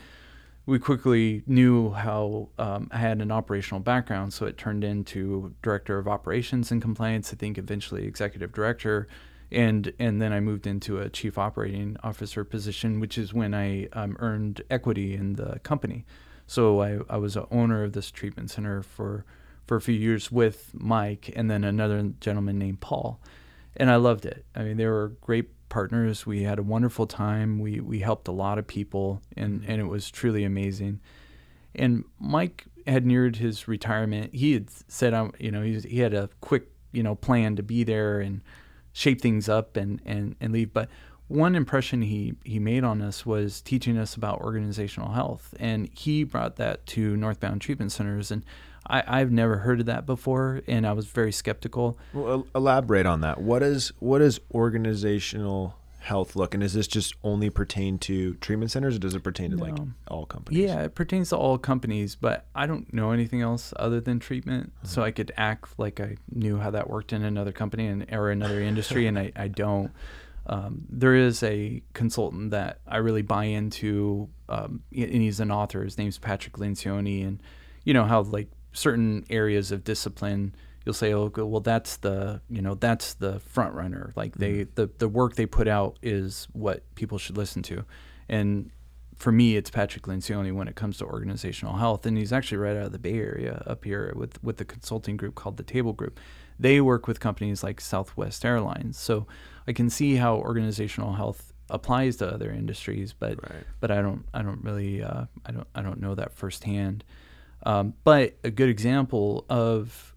[0.66, 5.98] we quickly knew how um, I had an operational background, so it turned into director
[5.98, 7.34] of operations and compliance.
[7.34, 9.08] I think eventually executive director,
[9.52, 13.88] and and then I moved into a chief operating officer position, which is when I
[13.94, 16.06] um, earned equity in the company.
[16.46, 19.26] So I, I was a owner of this treatment center for
[19.66, 23.20] for a few years with Mike and then another gentleman named Paul,
[23.76, 24.46] and I loved it.
[24.56, 26.26] I mean, they were great partners.
[26.26, 27.60] We had a wonderful time.
[27.60, 29.72] We we helped a lot of people, and mm-hmm.
[29.72, 31.00] and it was truly amazing.
[31.76, 34.34] And Mike had neared his retirement.
[34.34, 37.64] He had said, "I'm," you know, he, he had a quick, you know, plan to
[37.64, 38.42] be there and
[38.92, 40.74] shape things up and, and, and leave.
[40.74, 40.90] But
[41.28, 45.54] one impression he, he made on us was teaching us about organizational health.
[45.60, 48.32] And he brought that to Northbound Treatment Centers.
[48.32, 48.44] And
[48.90, 50.62] I, I've never heard of that before.
[50.68, 51.98] And I was very skeptical.
[52.14, 53.42] Well, elaborate on that.
[53.42, 58.72] What is what is organizational health look, and is this just only pertain to treatment
[58.72, 59.78] centers, or does it pertain to like
[60.08, 60.64] all companies?
[60.64, 64.74] Yeah, it pertains to all companies, but I don't know anything else other than treatment.
[64.84, 68.32] So I could act like I knew how that worked in another company and or
[68.32, 69.92] another industry, and I, I don't.
[70.48, 75.84] Um, there is a consultant that I really buy into, um, and he's an author.
[75.84, 77.40] His name's Patrick Lencioni, and
[77.84, 80.56] you know how like certain areas of discipline,
[80.86, 84.90] you'll say, "Oh, well, that's the you know that's the front runner." Like they the
[84.98, 87.86] the work they put out is what people should listen to,
[88.28, 88.72] and
[89.16, 92.78] for me, it's Patrick Lencioni when it comes to organizational health, and he's actually right
[92.78, 95.92] out of the Bay Area up here with with the consulting group called the Table
[95.94, 96.20] Group.
[96.58, 99.28] They work with companies like Southwest Airlines, so
[99.68, 103.64] I can see how organizational health applies to other industries, but Right.
[103.80, 107.04] but I don't I don't really uh, I don't I don't know that firsthand.
[107.64, 110.16] Um, but a good example of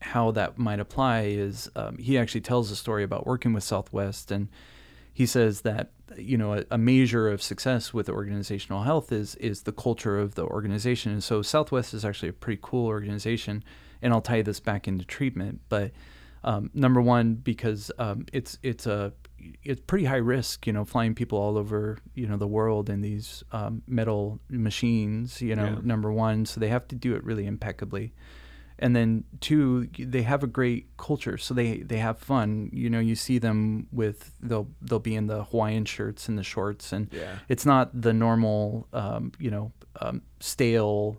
[0.00, 4.30] how that might apply is um, he actually tells a story about working with Southwest,
[4.30, 4.48] and
[5.12, 9.62] he says that you know a, a measure of success with organizational health is is
[9.62, 11.12] the culture of the organization.
[11.12, 13.64] And so Southwest is actually a pretty cool organization,
[14.02, 15.60] and I'll tie this back into treatment.
[15.68, 15.92] But
[16.44, 19.12] um, number one, because um, it's it's a
[19.62, 23.00] it's pretty high risk, you know, flying people all over, you know, the world in
[23.00, 25.80] these um, metal machines, you know, Yeah.
[25.82, 26.46] number one.
[26.46, 28.12] So they have to do it really impeccably.
[28.78, 32.70] And then two, they have a great culture, so they they have fun.
[32.72, 36.42] You know, you see them with they'll they'll be in the Hawaiian shirts and the
[36.42, 37.38] shorts, and Yeah.
[37.48, 39.70] it's not the normal, um, you know,
[40.00, 41.18] um, stale,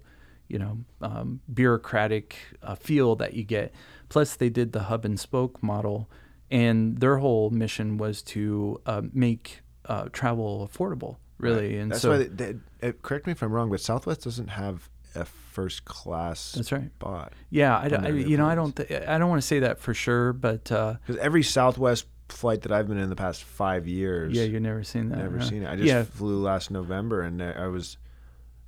[0.50, 3.74] you know, um, bureaucratic uh, feel that you get.
[4.10, 6.10] Plus, they did the hub and spoke model,
[6.52, 11.78] and their whole mission was to uh, make uh, travel affordable, really.
[11.78, 12.18] And That's so why.
[12.18, 16.52] They, they, uh, correct me if I'm wrong, but Southwest doesn't have a first class
[16.52, 16.90] that's right.
[17.00, 19.60] spot Yeah, I, don't- I you know, I don't, th- I don't want to say
[19.60, 23.44] that for sure, but uh, because every Southwest flight that I've been in the past
[23.44, 25.20] five years, yeah, you've never seen that.
[25.20, 25.46] never huh?
[25.46, 25.70] seen it.
[25.70, 27.98] I just yeah, flew last November, and I I was,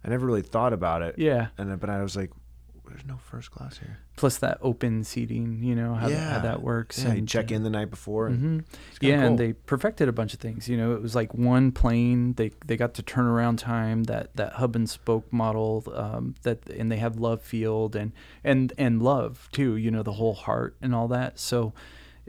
[0.05, 1.15] I never really thought about it.
[1.17, 1.47] yeah.
[1.57, 2.31] And but I was like,
[2.87, 3.99] there's no first class here.
[4.17, 7.01] Plus that open seating, you know how, that, how that works.
[7.01, 8.29] Yeah, you and, check in the night before.
[8.29, 8.59] Hmm
[8.99, 10.67] kinda Yeah, and they perfected a bunch of things.
[10.67, 12.33] You know, it was like one plane.
[12.33, 14.03] They they got to turnaround time.
[14.03, 15.83] That that hub and spoke model.
[15.93, 18.11] Um, that and they have love field and
[18.43, 19.75] and and love too.
[19.75, 21.39] You know, the whole heart and all that.
[21.39, 21.73] So,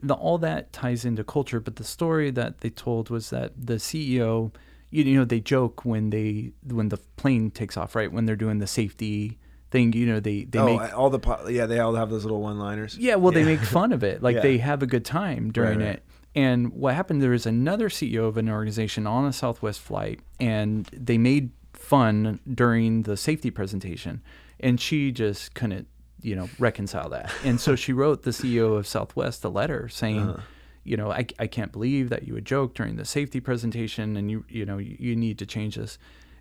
[0.03, 1.61] the, all that ties into culture.
[1.61, 4.53] But the story that they told was that the CEO,
[4.91, 8.13] you, you know, they joke when they when the plane takes off, right?
[8.13, 9.39] When they're doing the safety
[9.71, 9.93] thing.
[9.93, 12.41] You know, they they oh, make all the po- yeah, they all have those little
[12.43, 12.97] one-liners.
[12.99, 14.23] yeah, well, they make fun of it.
[14.29, 14.43] Like Yeah.
[14.43, 15.89] they have a good time during right.
[15.97, 16.05] it.
[16.35, 17.23] And what happened?
[17.23, 22.39] There was another CEO of an organization on a Southwest flight, and they made fun
[22.53, 24.23] during the safety presentation,
[24.61, 25.89] and she just couldn't,
[26.23, 27.33] you know, reconcile that.
[27.45, 30.43] And so she wrote the CEO of Southwest a letter saying, Uh-huh.
[30.85, 34.31] you know, I, I can't believe that you would joke during the safety presentation, and
[34.31, 35.99] you you know you, you need to change this.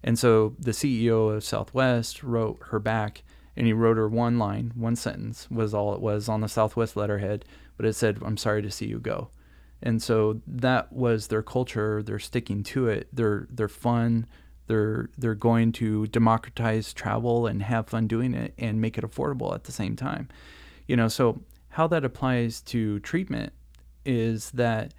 [0.07, 3.23] And so the CEO of Southwest wrote her back,
[3.57, 6.95] and he wrote her one line, one sentence was all it was on the Southwest
[6.95, 7.43] letterhead,
[7.75, 9.31] but it said, "I'm sorry to see you go."
[9.81, 12.01] And so that was their culture.
[12.01, 13.09] They're sticking to it.
[13.11, 14.27] They're they're fun.
[14.67, 19.53] They're they're going to democratize travel and have fun doing it and make it affordable
[19.53, 20.29] at the same time.
[20.87, 23.51] You know, so how that applies to treatment
[24.05, 24.93] is that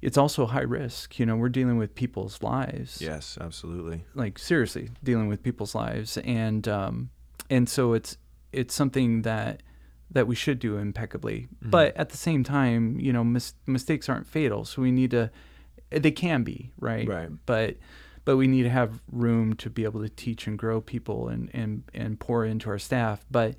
[0.00, 1.18] it's also high risk.
[1.18, 4.04] You know, we're dealing with people's lives Yes, absolutely.
[4.14, 7.10] like seriously dealing with people's lives and um
[7.50, 8.16] and so it's
[8.52, 9.62] it's something that
[10.10, 11.48] that we should do impeccably.
[11.64, 11.70] Mhm.
[11.70, 15.30] But at the same time, you know, mis- mistakes aren't fatal, so we need to.
[15.90, 17.30] They can be right, Right.
[17.46, 17.76] But
[18.24, 21.50] but we need to have room to be able to teach and grow people and
[21.54, 23.24] and and pour into our staff.
[23.30, 23.54] But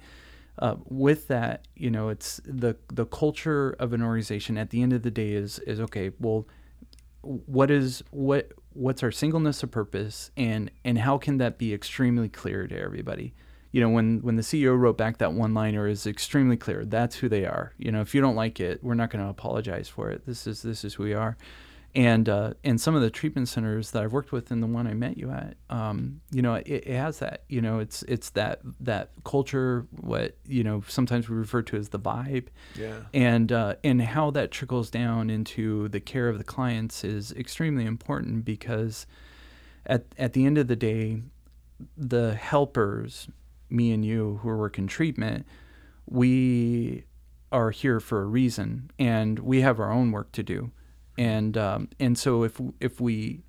[0.59, 4.57] uh, with that, you know, it's the the culture of an organization.
[4.57, 6.11] At the end of the day, is is okay.
[6.19, 6.47] Well,
[7.21, 12.27] what is what what's our singleness of purpose, and and how can that be extremely
[12.27, 13.33] clear to everybody?
[13.71, 16.83] You know, when when the CEO wrote back that one liner is extremely clear.
[16.83, 17.73] That's who they are.
[17.77, 20.25] You know, if you don't like it, we're not going to apologize for it.
[20.25, 21.37] This is this is who we are
[21.95, 24.85] and uh, and some of the treatment centers that I've worked with, and the one
[24.85, 27.43] I met you at, um, you know, it, it has that.
[27.49, 31.89] You know, it's it's that that culture, what you know, sometimes we refer to as
[31.89, 32.99] the vibe, Yeah.
[33.13, 37.85] and uh, and how that trickles down into the care of the clients is extremely
[37.85, 39.07] important because
[39.85, 41.23] at at the end of the day,
[41.97, 43.27] the helpers,
[43.69, 45.45] me and you who are working treatment,
[46.05, 47.05] we
[47.51, 50.71] are here for a reason, and we have our own work to do
[51.19, 53.41] and um, and so if if we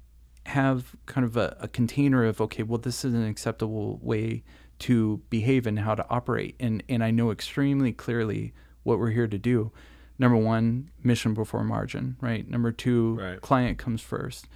[0.47, 4.43] have kind of a, a, container of okay, well, this is an acceptable way
[4.81, 8.53] to behave and how to operate, and and I know extremely clearly
[8.83, 9.71] what we're here to do.
[10.19, 12.47] Number one, mission before margin, right?
[12.47, 13.41] Number two, right.
[13.41, 14.49] client comes first.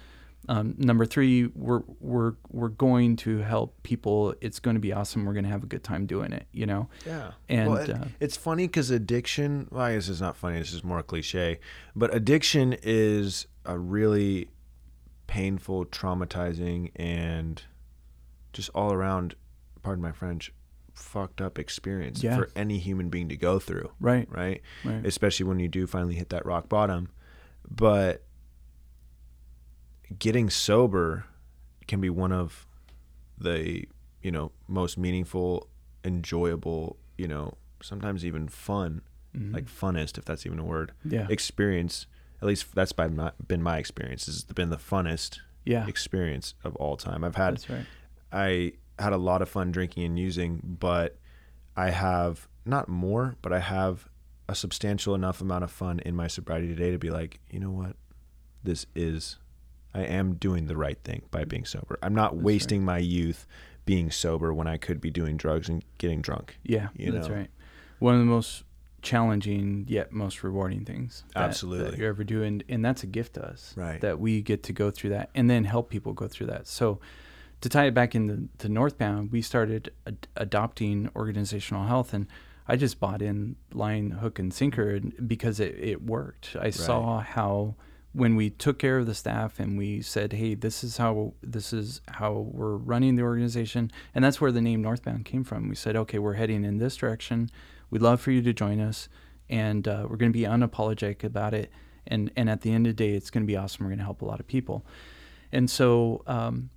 [0.47, 4.35] Um, number three, we're we're we're going to help people.
[4.41, 5.25] It's going to be awesome.
[5.25, 6.47] We're going to have a good time doing it.
[6.51, 6.89] You know.
[7.05, 7.31] Yeah.
[7.49, 9.67] And, well, uh, it's funny because addiction.
[9.71, 10.59] Well, I guess it's not funny.
[10.59, 11.59] This is more cliche,
[11.95, 14.49] but addiction is a really
[15.27, 17.61] painful, traumatizing, and
[18.53, 19.35] just all around.
[19.81, 20.51] Pardon my French.
[20.93, 22.37] Fucked up experience Yeah.
[22.37, 23.91] for any human being to go through.
[23.99, 24.29] Right.
[24.31, 24.61] Right.
[24.85, 25.05] Right.
[25.05, 27.09] Especially when you do finally hit that rock bottom,
[27.69, 28.24] but
[30.19, 31.25] getting sober
[31.87, 32.67] can be one of
[33.37, 33.85] the
[34.21, 35.67] you know most meaningful
[36.03, 39.01] enjoyable you know sometimes even fun
[39.35, 39.53] Mhm.
[39.53, 41.27] like funnest if that's even a word yeah.
[41.29, 42.07] experience
[42.41, 45.85] at least that's by my, been my experience has been the funnest yeah.
[45.87, 47.85] experience of all time i've had That's right.
[48.31, 51.17] i had a lot of fun drinking and using but
[51.75, 54.07] i have not more but i have
[54.47, 57.71] a substantial enough amount of fun in my sobriety today to be like you know
[57.71, 57.97] what
[58.63, 59.37] this is
[59.95, 62.45] i am doing the right thing by being sober i'm not That's right.
[62.45, 63.47] wasting my youth
[63.85, 67.35] being sober when i could be doing drugs and getting drunk Yeah, that's know.
[67.35, 67.49] right.
[67.99, 68.63] One of the most
[69.01, 71.91] challenging yet most rewarding things that, Absolutely.
[71.91, 73.73] that you ever do, and and that's a gift to us.
[73.77, 74.01] Right.
[74.01, 76.67] That we get to go through that and then help people go through that.
[76.67, 76.99] So,
[77.61, 82.27] to tie it back into to Northbound, we started ad- adopting organizational health, and
[82.67, 86.55] I just bought in line, hook, and sinker because it it worked.
[86.59, 87.75] I saw how
[88.15, 91.73] when we took care of the staff and we said, "Hey, this is how this
[91.73, 95.67] is how we're running the organization," and that's where the name Northbound came from.
[95.67, 97.49] We said, "Okay, we're heading in this direction.
[97.89, 99.09] We'd love for you to join us,
[99.49, 101.71] and uh, we're going to be unapologetic about it.
[102.07, 103.85] And and at the end of the day, it's going to be awesome.
[103.85, 104.85] We're going to help a lot of people."
[105.51, 106.69] And so um,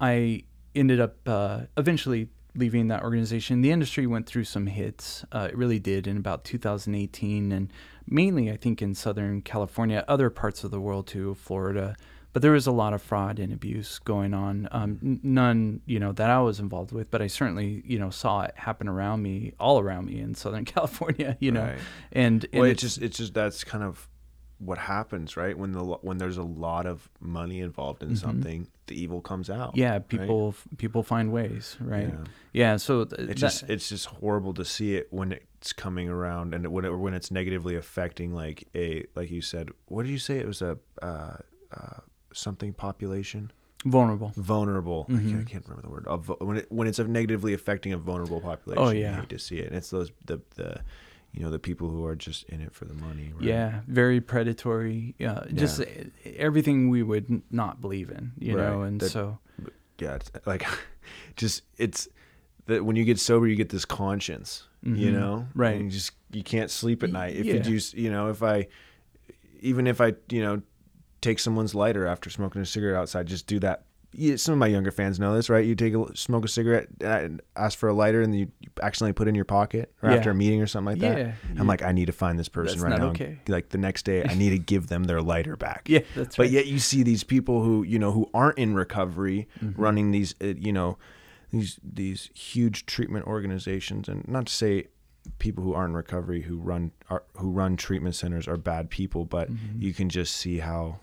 [0.00, 0.42] I
[0.74, 3.60] ended up uh, eventually leaving that organization.
[3.60, 5.24] The industry went through some hits.
[5.32, 7.72] Uh, it really did in about 2018, and
[8.06, 11.96] mainly I think in Southern California, other parts of the world too, Florida.
[12.32, 14.68] But there was a lot of fraud and abuse going on.
[14.70, 18.10] Um, n- none, you know, that I was involved with, but I certainly, you know,
[18.10, 21.38] saw it happen around me, all around me in Southern California.
[21.40, 21.78] You know, Right.
[22.12, 24.06] and, and well, it's just it's just that's kind of
[24.58, 25.56] what happens, right?
[25.56, 28.18] When the when there's a lot of money involved in Mhm.
[28.18, 29.76] something, the evil comes out.
[29.76, 30.08] yeah, right?
[30.08, 32.08] people people find ways, right?
[32.08, 32.24] Yeah.
[32.52, 32.76] Yeah.
[32.76, 36.54] so th- It's that- just it's just horrible to see it when it's coming around
[36.54, 39.68] and when it, when it's negatively affecting like a like you said.
[39.86, 40.38] What did you say?
[40.38, 41.36] It was a uh,
[41.72, 42.00] uh,
[42.32, 43.50] something population
[43.84, 44.32] vulnerable.
[44.36, 45.06] vulnerable.
[45.08, 46.40] I, can't, I can't remember the word.
[46.40, 48.82] When it when it's negatively affecting a vulnerable population.
[48.82, 49.20] Oh, you yeah.
[49.20, 49.66] hate to see it.
[49.68, 50.80] And it's those the the
[51.32, 53.32] you know the people who are just in it for the money.
[53.34, 53.44] Right?
[53.44, 55.14] Yeah, very predatory.
[55.18, 55.84] Yeah, just uh,
[56.36, 58.82] everything we would not believe in, you know.
[58.82, 59.38] And That- so,
[59.98, 60.64] yeah, it's like
[61.36, 62.08] just it's
[62.66, 65.14] that when you get sober, you get this conscience, you Mhm.
[65.14, 65.74] know, Right.
[65.80, 67.62] And you just you can't sleep at night if you Yeah.
[67.62, 68.66] do, you know, if I
[69.60, 70.62] even if I you know
[71.22, 73.85] take someone's lighter after smoking a cigarette outside, just do that.
[74.18, 75.64] Yeah, some of my younger fans know this, right?
[75.64, 78.48] You take a smoke a cigarette and ask for a lighter, and you
[78.82, 81.18] accidentally put it in your pocket, or after a meeting or something like that.
[81.18, 83.08] yeah, I'm you- like, I need to find this person That's right now.
[83.10, 83.38] okay.
[83.48, 85.82] Like the next day, I need to give them their lighter back.
[85.88, 86.50] yeah, that's But right.
[86.50, 89.74] yet you see these people who you know who aren't in recovery Mhm.
[89.76, 90.96] running these uh, you know
[91.52, 94.86] these these huge treatment organizations and not to say
[95.38, 99.24] people who aren't in recovery who run are, who run treatment centers are bad people
[99.24, 99.80] but Mhm.
[99.82, 101.00] you can just see how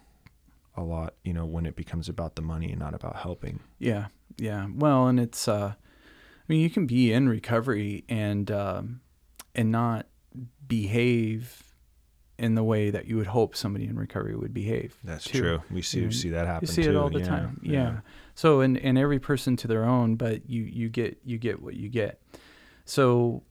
[0.75, 4.07] a lot you know when it becomes about the money and not about helping Yeah,
[4.37, 4.67] yeah.
[4.73, 9.01] Well, and it's, uh, I mean, you can be in recovery and um,
[9.55, 10.07] and not
[10.67, 11.63] behave
[12.39, 14.97] in the way that you would hope somebody in recovery would behave.
[15.03, 15.39] That's too.
[15.39, 15.61] true.
[15.69, 16.67] We see You know, see that happen.
[16.67, 16.89] You see too.
[16.89, 17.25] it all the yeah.
[17.25, 17.59] time.
[17.63, 17.99] Yeah.
[18.35, 21.75] So and and every person to their own, but you you get you get what
[21.75, 22.21] you get.
[22.85, 23.43] So,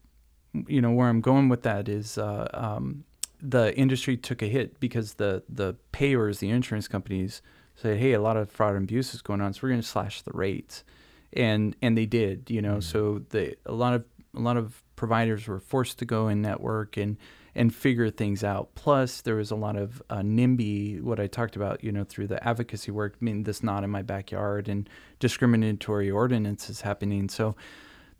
[0.66, 3.04] you know where I'm going with that is uh, um,
[3.42, 7.42] the industry took a hit because the the payers, the insurance companies,
[7.74, 9.86] said, "Hey, a lot of fraud and abuse is going on, so we're going to
[9.86, 10.84] slash the rates,"
[11.32, 12.50] and and they did.
[12.50, 12.82] You know, Mhm.
[12.84, 16.96] so the a lot of a lot of providers were forced to go in network
[16.96, 17.16] and
[17.54, 18.74] and figure things out.
[18.74, 22.28] Plus, there was a lot of uh, NIMBY, what I talked about, you know, through
[22.28, 24.88] the advocacy work, I mean, this not in my backyard and
[25.18, 27.28] discriminatory ordinances happening.
[27.28, 27.54] So,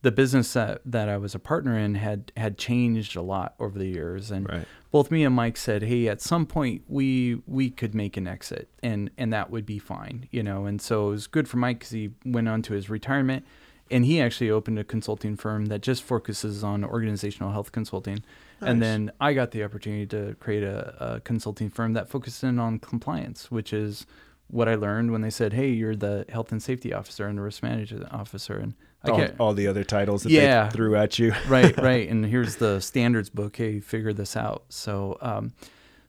[0.02, 3.78] the business that, that I was a partner in had had changed a lot over
[3.78, 4.66] the years, and Right.
[4.90, 8.68] both me and Mike said, "Hey, at some point we we could make an exit,
[8.82, 11.78] and and that would be fine, you know." And so it was good for Mike
[11.80, 13.44] because he went on to his retirement,
[13.90, 18.22] and he actually opened a consulting firm that just focuses on organizational health consulting.
[18.60, 22.58] And then I got the opportunity to create a, a consulting firm that focused in
[22.60, 24.06] on compliance, which is
[24.46, 27.42] what I learned when they said, "Hey, you're the health and safety officer and the
[27.42, 28.74] risk management officer," and
[29.04, 30.64] all, all the other titles that Yeah.
[30.64, 31.32] they threw at you.
[31.48, 32.08] right, right.
[32.08, 33.56] And here's the standards book.
[33.56, 34.64] Hey, figure this out.
[34.68, 35.52] So, um,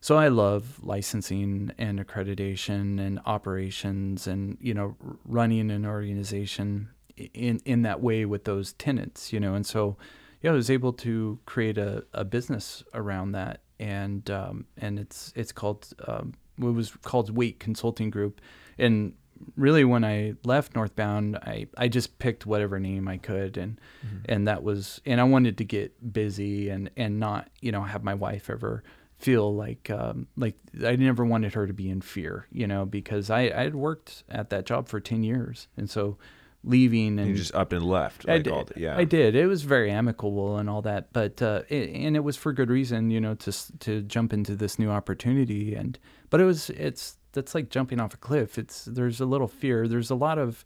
[0.00, 7.60] so I love licensing and accreditation and operations and you know running an organization in
[7.64, 9.32] in that way with those tenants.
[9.32, 9.96] You know, and so
[10.42, 15.32] yeah, I was able to create a, a business around that, and um, and it's
[15.34, 18.42] it's called um, it was called Wait Consulting Group,
[18.78, 19.14] and
[19.56, 23.80] really when I left Northbound, I, I just picked whatever name I could and
[24.28, 28.02] and that was and I wanted to get busy and and not you know have
[28.04, 28.82] my wife ever
[29.18, 33.30] feel like um, like I never wanted her to be in fear you know because
[33.30, 36.18] I I had worked at that job for ten years and so
[36.66, 38.24] leaving and you just up and left.
[38.28, 38.52] I Like did.
[38.52, 38.96] all the, yeah.
[38.96, 39.36] I did.
[39.36, 42.70] It was very amicable and all that, but uh, it, and it was for good
[42.70, 45.74] reason, you know, to to jump into this new opportunity.
[45.74, 45.98] And
[46.30, 48.56] but it was it's that's like jumping off a cliff.
[48.58, 49.86] It's there's a little fear.
[49.86, 50.64] There's a lot of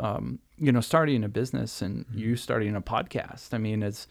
[0.00, 2.18] um, you know starting a business and Mm-hmm.
[2.18, 3.54] you starting a podcast.
[3.54, 4.08] I mean, it's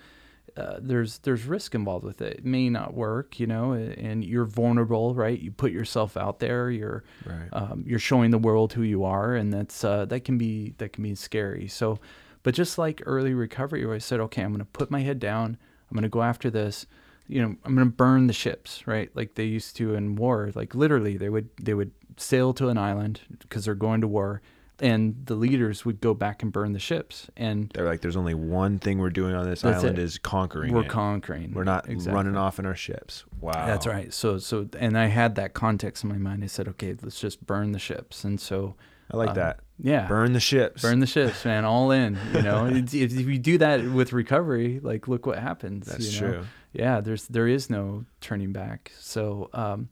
[0.58, 2.38] uh, there's there's risk involved with it.
[2.38, 5.38] It may not work, you know, and you're vulnerable, right?
[5.38, 6.72] You put yourself out there.
[6.72, 7.50] You're Right.
[7.52, 10.94] um, you're showing the world who you are, and that's uh, that can be that
[10.94, 11.68] can be scary.
[11.68, 12.00] So,
[12.44, 15.20] but just like early recovery, where I said, okay, I'm going to put my head
[15.20, 15.58] down.
[15.92, 16.86] I'm going to go after this.
[17.28, 19.10] You know, I'm going to burn the ships, right?
[19.16, 20.52] Like they used to in war.
[20.54, 24.42] Like literally, they would they would sail to an island because they're going to war,
[24.80, 27.28] and the leaders would go back and burn the ships.
[27.36, 30.02] And They're like, there's only one thing we're doing on this island it.
[30.04, 30.90] is conquering we're it.
[30.90, 31.54] conquering.
[31.54, 32.14] we're not Exactly.
[32.16, 33.24] running off in our ships.
[33.42, 33.66] Wow.
[33.66, 34.14] That's right.
[34.14, 36.44] So so and I had that context in my mind.
[36.44, 38.24] I said, okay, let's just burn the ships.
[38.24, 38.76] And so
[39.12, 39.60] I like um, that.
[39.80, 40.82] yeah, Burn the ships.
[40.82, 42.18] burn the ships, man, all in.
[42.34, 45.88] You know, if if you do that with recovery, like look what happens.
[45.88, 46.32] That's you know?
[46.34, 46.46] true.
[46.76, 48.92] Yeah, there's there is no turning back.
[49.00, 49.90] So, um,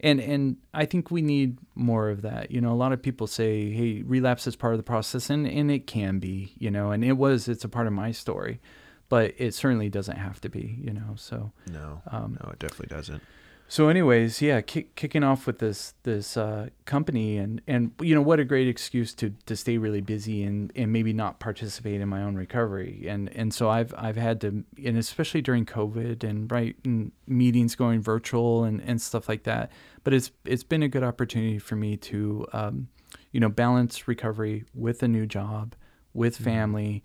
[0.00, 2.50] and and I think we need more of that.
[2.50, 5.46] You know, a lot of people say, "Hey, relapse is part of the process," and
[5.46, 6.54] and it can be.
[6.58, 7.48] You know, and it was.
[7.48, 8.60] It's a part of my story,
[9.08, 10.78] but it certainly doesn't have to be.
[10.80, 11.52] You know, so.
[11.70, 12.02] No.
[12.10, 13.22] Um, no, it definitely doesn't.
[13.72, 18.20] So, anyways, yeah, kick, kicking off with this this uh, company, and and you know
[18.20, 22.06] what a great excuse to to stay really busy and and maybe not participate in
[22.10, 26.52] my own recovery, and and so I've I've had to, and especially during COVID and
[26.52, 29.72] right and meetings going virtual and and stuff like that,
[30.04, 32.88] but it's it's been a good opportunity for me to, um,
[33.30, 35.74] you know, balance recovery with a new job,
[36.12, 36.44] with Mhm.
[36.44, 37.02] family,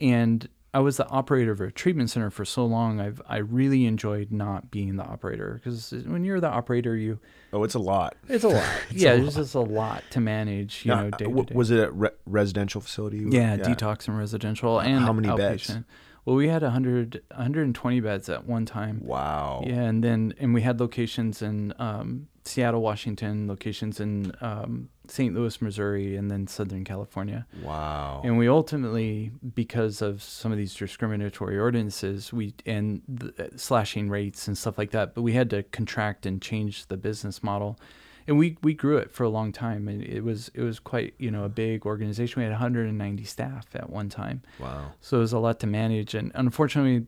[0.00, 3.00] and I was the operator of a treatment center for so long.
[3.00, 7.20] I've I really enjoyed not being the operator because when you're the operator, you
[7.52, 8.16] Oh, it's a lot.
[8.28, 8.64] it's a lot.
[8.90, 10.84] It's yeah, there's just a lot to manage.
[10.84, 11.56] You Now, know, day w- to day.
[11.56, 13.24] was it a re- residential facility?
[13.24, 15.38] were- yeah, detox and residential and How many outpatient.
[15.38, 15.78] beds?
[16.24, 19.00] Well, we had 100, 120 beds at one time.
[19.04, 19.62] Wow.
[19.66, 25.34] Yeah, and then and we had locations in um, Seattle, Washington, locations in um, St.
[25.34, 27.46] Louis, Missouri, and then Southern California.
[27.62, 28.22] Wow.
[28.24, 34.08] And we ultimately, because of some of these discriminatory ordinances, we and the, uh, slashing
[34.08, 37.78] rates and stuff like that, but we had to contract and change the business model,
[38.26, 41.14] and we we grew it for a long time, and it was it was quite
[41.18, 42.40] you know a big organization.
[42.40, 44.92] We had 190 staff at one time, wow.
[45.00, 47.06] so it was a lot to manage, and unfortunately,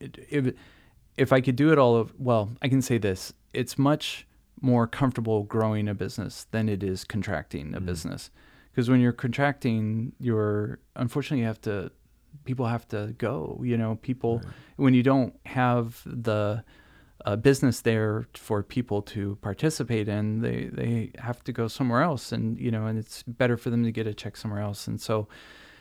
[0.00, 0.56] it, it,
[1.16, 4.26] if I could do it all of well, I can say this: it's much
[4.64, 7.86] more comfortable growing a business than it is contracting a Mhm.
[7.86, 8.30] business,
[8.70, 11.90] because when you're contracting, you're unfortunately you have to
[12.44, 13.60] people have to go.
[13.62, 14.46] You know, people Right.
[14.76, 16.64] when you don't have the
[17.24, 22.32] uh, business there for people to participate in, they they have to go somewhere else,
[22.32, 24.88] and you know, and it's better for them to get a check somewhere else.
[24.88, 25.28] And so,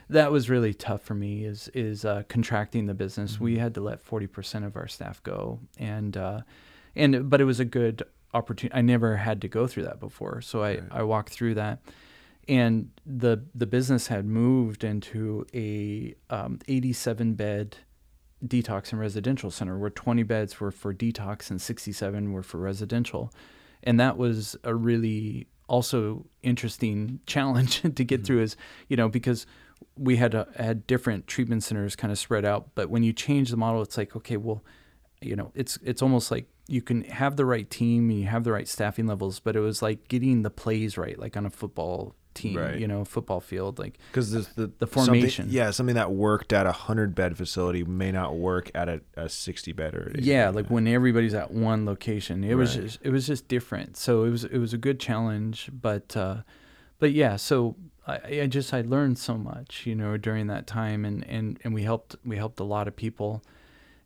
[0.09, 3.33] that was really tough for me is is uh, contracting the business.
[3.33, 3.43] Mm-hmm.
[3.43, 6.41] We had to let forty percent of our staff go, and uh,
[6.95, 8.03] and but it was a good
[8.33, 8.75] opportunity.
[8.77, 10.83] I never had to go through that before, so I Right.
[10.91, 11.79] I walked through that,
[12.47, 17.77] and the the business had moved into a um, eighty seven bed
[18.45, 23.31] detox and residential center where 20 beds were for detox and 67 were for residential
[23.83, 28.57] and that was a really also interesting challenge to get through is
[28.89, 29.45] you know because
[29.97, 33.49] we had uh, had different treatment centers kind of spread out but when you change
[33.49, 34.61] the model it's like okay well
[35.25, 38.43] you know it's it's almost like you can have the right team and you have
[38.43, 41.49] the right staffing levels but it was like getting the plays right like on a
[41.49, 42.79] football team Right.
[42.79, 45.47] you know football field like Because the, the The something- formation.
[45.51, 49.29] yeah, something that worked at a hundred bed facility may not work at a, a
[49.29, 50.55] sixty bed or yeah bed.
[50.55, 54.31] like when everybody's at one location it was just it was just different so it
[54.31, 56.37] was it was a good challenge but uh
[56.97, 57.75] but yeah so
[58.07, 61.71] I, I just I learned so much you know during that time and and and
[61.73, 63.43] we helped we helped a lot of people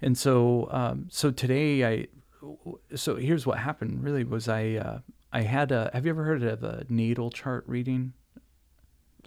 [0.01, 2.07] and so um so today I
[2.95, 4.99] so here's what happened really was I uh
[5.33, 8.13] I had a have you ever heard of a natal chart reading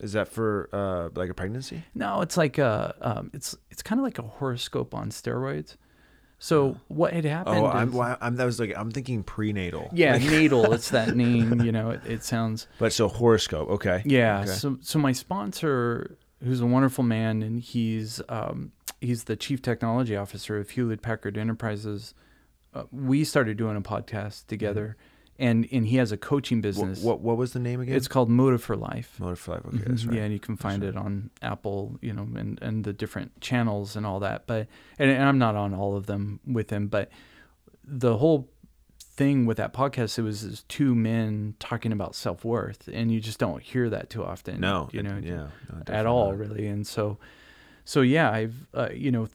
[0.00, 1.84] Is that for uh like a pregnancy?
[1.94, 5.76] No, it's like a um, it's it's kind of like a horoscope on steroids.
[6.42, 7.58] So what had happened?
[7.58, 9.90] Oh, I'm, is- well, I'm that was like I'm thinking prenatal.
[9.92, 10.72] yeah, Like- natal.
[10.72, 11.60] It's that name.
[11.60, 13.68] You know, it, it sounds but so horoscope.
[13.68, 14.02] Okay.
[14.06, 14.40] yeah.
[14.42, 14.52] Okay.
[14.52, 20.16] So so my sponsor, who's a wonderful man, and he's um, he's the chief technology
[20.16, 22.14] officer of Hewlett Packard Enterprises.
[22.74, 24.96] Uh, we started doing a podcast together,
[25.38, 27.02] and and he has a coaching business.
[27.02, 27.96] What, what was the name again?
[27.96, 29.18] It's called Motive for Life.
[29.18, 29.66] Motor for Life.
[29.66, 30.08] Okay, that's Mhm.
[30.08, 30.16] right.
[30.18, 30.90] Yeah, and you can find right.
[30.90, 34.46] it on Apple, you know, and, and the different channels and all that.
[34.46, 37.10] But and, and I'm not on all of them with him, but
[37.84, 38.48] the whole
[39.00, 43.38] thing with that podcast it was two men talking about self worth, and you just
[43.40, 44.60] don't hear that too often.
[44.60, 46.38] No, you know, yeah, no, at all not.
[46.38, 46.66] really.
[46.68, 47.18] And so,
[47.90, 49.26] so yeah, I've uh, you know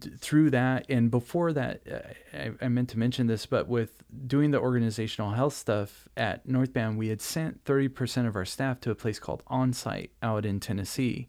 [0.00, 4.04] th- through that and before that, uh, I, I meant to mention this, but with
[4.28, 8.78] doing the organizational health stuff at Northbound, we had sent thirty percent of our staff
[8.82, 11.28] to a place called Onsite out in Tennessee,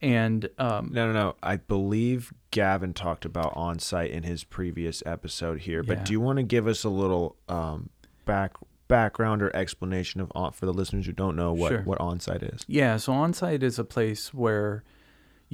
[0.00, 1.34] and um, No, no, no.
[1.42, 5.82] I believe Gavin talked about Onsite in his previous episode here.
[5.82, 6.04] But Yeah.
[6.04, 7.90] do you want to give us a little um,
[8.24, 8.52] back
[8.86, 11.82] background or explanation of on for the listeners who don't know what Sure.
[11.82, 12.64] what on site is?
[12.68, 14.84] Yeah, so onsite is a place where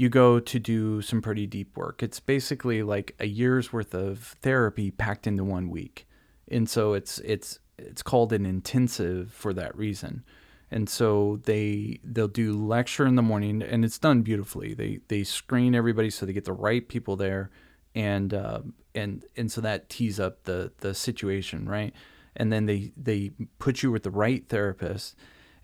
[0.00, 2.02] you go to do some pretty deep work.
[2.02, 6.08] It's basically like a year's worth of therapy packed into one week.
[6.48, 10.24] And so it's it's it's called an intensive for that reason.
[10.70, 14.72] And so they they'll do lecture in the morning and it's done beautifully.
[14.72, 17.50] They they screen everybody so they get the right people there
[17.94, 18.60] and uh,
[18.94, 21.92] and and so that tees up the the situation, right?
[22.34, 25.14] And then they they put you with the right therapist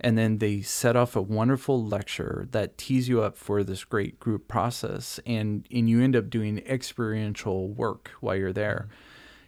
[0.01, 4.21] and then they set off a wonderful lecture that tees you up for this great
[4.21, 5.19] group process.
[5.27, 8.89] And and you end up doing experiential work while you're there.
[8.89, 9.03] Mm-hmm.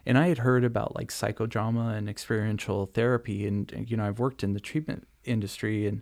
[0.05, 3.45] And i had heard about like psychodrama and experiential therapy.
[3.47, 5.85] And and, you know i've worked in the treatment industry.
[5.85, 6.01] And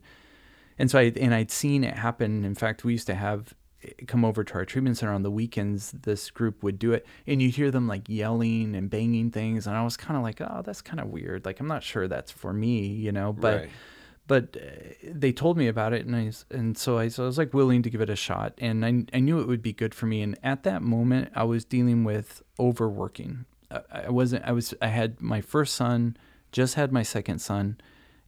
[0.79, 2.45] and so i and i'd seen it happen.
[2.45, 5.31] In fact we used to have eh, come over to our treatment center on the
[5.31, 5.91] weekends.
[5.91, 7.05] This group would do it.
[7.27, 9.67] And you'd hear them like yelling and banging things.
[9.67, 11.43] And i was kind of like oh that's kind of weird.
[11.43, 13.33] Like i'm not sure that's for me you know?
[13.33, 13.69] But Right.
[14.27, 14.69] But uh,
[15.03, 17.81] they told me about it and I and so I, so I was like willing
[17.83, 20.21] to give it a shot and I, I knew it would be good for me
[20.21, 23.45] and at that moment I was dealing with overworking.
[23.71, 26.17] I, I wasn't I was I had my first son
[26.51, 27.77] just had my second son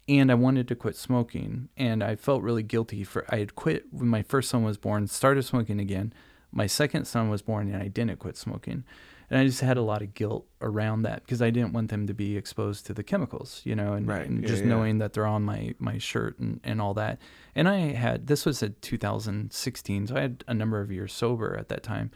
[0.07, 3.85] and I wanted to quit smoking and I felt really guilty for I had quit
[3.91, 6.13] when my first son was born started smoking again
[6.51, 8.83] my second son was born and I didn't quit smoking
[9.29, 12.07] and I just had a lot of guilt around that because I didn't want them
[12.07, 14.27] to be exposed to the chemicals, you know, and, Right.
[14.27, 14.69] and Yeah, just yeah.
[14.69, 17.19] knowing that they're on my my shirt and, and all that.
[17.55, 21.55] And I had this was in 2016, so I had a number of years sober
[21.57, 22.11] at that time.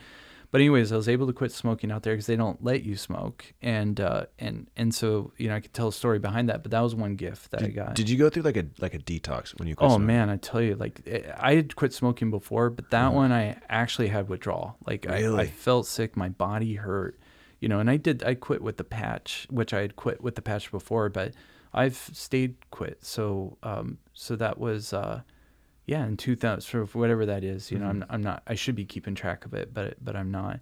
[0.53, 2.95] But anyways, I was able to quit smoking out there because they don't let you
[2.95, 6.61] smoke, and uh, and and so you know I could tell a story behind that.
[6.61, 7.95] But that was one gift that I got.
[7.95, 9.75] did you go through like a like a detox when you?
[9.75, 10.05] quit Oh smoking?
[10.05, 13.57] man, I tell you, like eh, I had quit smoking before, but that one I
[13.67, 14.77] actually had withdrawal.
[14.85, 17.19] Like I, I felt sick, my body hurt,
[17.59, 18.23] you know, and I did.
[18.23, 21.33] I quit with the patch, which I had quit with the patch before, but
[21.73, 23.03] I've stayed quit.
[23.03, 25.21] So, um, so that was, uh,
[25.85, 27.71] yeah, in 2000, sort of whatever that is.
[27.71, 28.43] You know, I'm I'm not.
[28.47, 30.59] I should be keeping track of it, but but I'm not.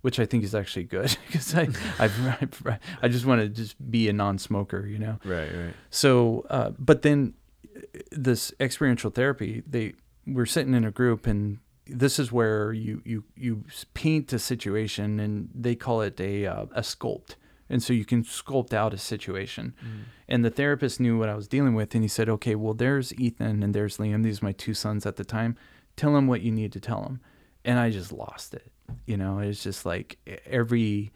[0.00, 1.62] Which I think is actually good because I
[1.98, 5.18] I've, I've I just want to just be a non-smoker, you know.
[5.24, 5.50] Right.
[5.54, 5.74] Right.
[5.90, 7.34] So, uh, but then
[7.76, 7.80] uh,
[8.12, 9.94] this experiential therapy, they
[10.26, 13.64] we're sitting in a group, and this is where you you you
[13.94, 17.36] paint a situation, and they call it a uh, a sculpt,
[17.68, 19.74] and so you can sculpt out a situation.
[19.82, 20.04] Mm.
[20.28, 23.14] And the therapist knew what I was dealing with, and he said, "Okay, well, there's
[23.14, 24.22] Ethan and there's Liam.
[24.22, 25.56] These are my two sons at the time.
[25.96, 27.20] tell them what you need to tell them.
[27.64, 28.72] And I just lost it.
[29.06, 31.12] You know, it's just like every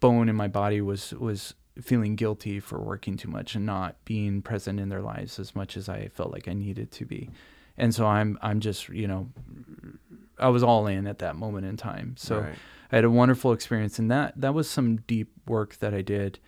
[0.00, 4.40] bone in my body was was feeling guilty for working too much and not being
[4.40, 7.30] present in their lives as much as I felt like I needed to be.
[7.76, 9.28] And so I'm I'm just, you know,
[10.38, 12.14] I was all in at that moment in time.
[12.16, 12.54] So right.
[12.90, 16.38] I had a wonderful experience and that that was some deep work that I did.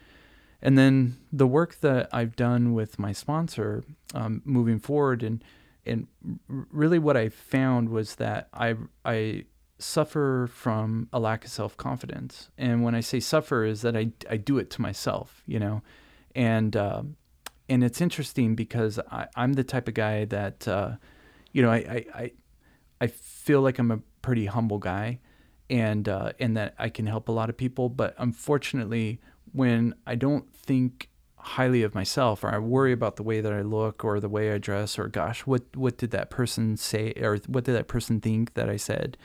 [0.61, 3.84] And then the work that I've done with my sponsor
[4.14, 5.43] um, moving forward and
[5.86, 6.07] and
[6.49, 9.45] really what I found was that I I
[9.78, 12.51] suffer from a lack of self confidence.
[12.59, 15.82] And when I say suffer, is that I, I do it to myself, you know,
[16.34, 17.03] and uh,
[17.68, 20.93] and it's interesting because I, I'm the type of guy that uh,
[21.53, 22.32] you know I, I, I
[23.01, 25.20] I feel like I'm a pretty humble guy,
[25.71, 27.89] and uh, and that I can help a lot of people.
[27.89, 29.21] But unfortunately,
[29.53, 33.62] when I don't think highly of myself or I worry about the way that I
[33.62, 37.39] look or the way I dress or gosh what what did that person say or
[37.47, 39.16] what did that person think that I said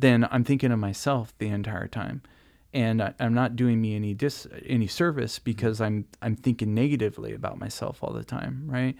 [0.00, 2.22] then I'm thinking of myself the entire time.
[2.72, 5.44] And I, am not doing me any dis any service mm-hmm.
[5.44, 8.96] because I'm I'm thinking negatively about myself all the time, right?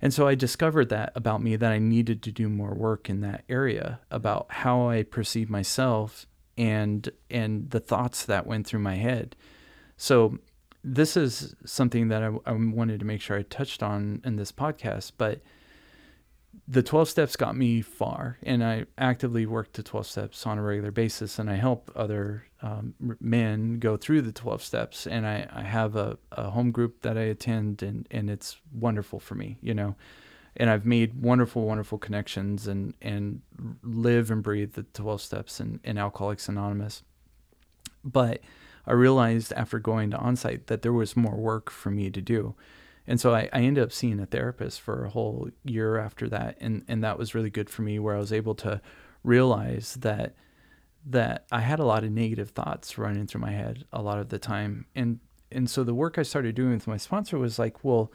[0.00, 3.20] And so I discovered that about me that I needed to do more work in
[3.22, 6.26] that area about how I perceive myself
[6.56, 9.36] and and the thoughts that went through my head.
[9.96, 10.38] So
[10.84, 14.52] this is something that I, I wanted to make sure I touched on in this
[14.52, 15.40] podcast, but
[16.66, 20.62] the 12 steps got me far and i actively work the 12 steps on a
[20.62, 25.46] regular basis and i help other um, men go through the 12 steps and i,
[25.52, 29.58] I have a, a home group that i attend and, and it's wonderful for me
[29.60, 29.96] you know?
[30.56, 33.42] And i've made wonderful wonderful connections and, and
[33.82, 37.02] live and breathe the 12 steps in, in alcoholics anonymous.
[38.04, 38.40] But
[38.86, 42.54] i realized after going to onsite that there was more work for me to do.
[43.06, 46.56] And so I, I ended up seeing a therapist for a whole year after that
[46.60, 48.80] and and that was really good for me where I was able to
[49.22, 50.34] realize that
[51.06, 54.28] that I had a lot of negative thoughts running through my head a lot of
[54.28, 55.20] the time and
[55.50, 58.12] and so the work I started doing with my sponsor was like well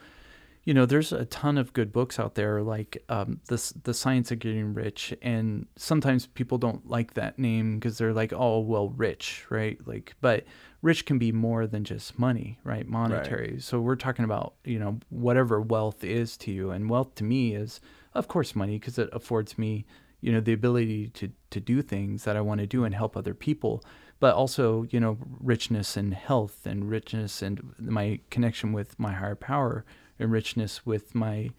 [0.64, 4.30] you know, there's a ton of good books out there, like um, the the Science
[4.30, 8.88] of Getting Rich, and sometimes people don't like that name because they're like, oh, well,
[8.88, 9.78] rich, right?
[9.86, 10.44] Like, but
[10.80, 12.88] rich can be more than just money, right?
[12.88, 13.52] Monetary.
[13.52, 13.62] Right.
[13.62, 17.54] So we're talking about you know whatever wealth is to you, and wealth to me
[17.54, 17.80] is,
[18.14, 19.84] of course, money because it affords me,
[20.24, 23.16] you know, the ability to to do things that I want to do and help
[23.16, 23.84] other people
[24.20, 29.34] but also you know richness and health and richness and my connection with my higher
[29.34, 29.84] power
[30.18, 31.50] and richness with my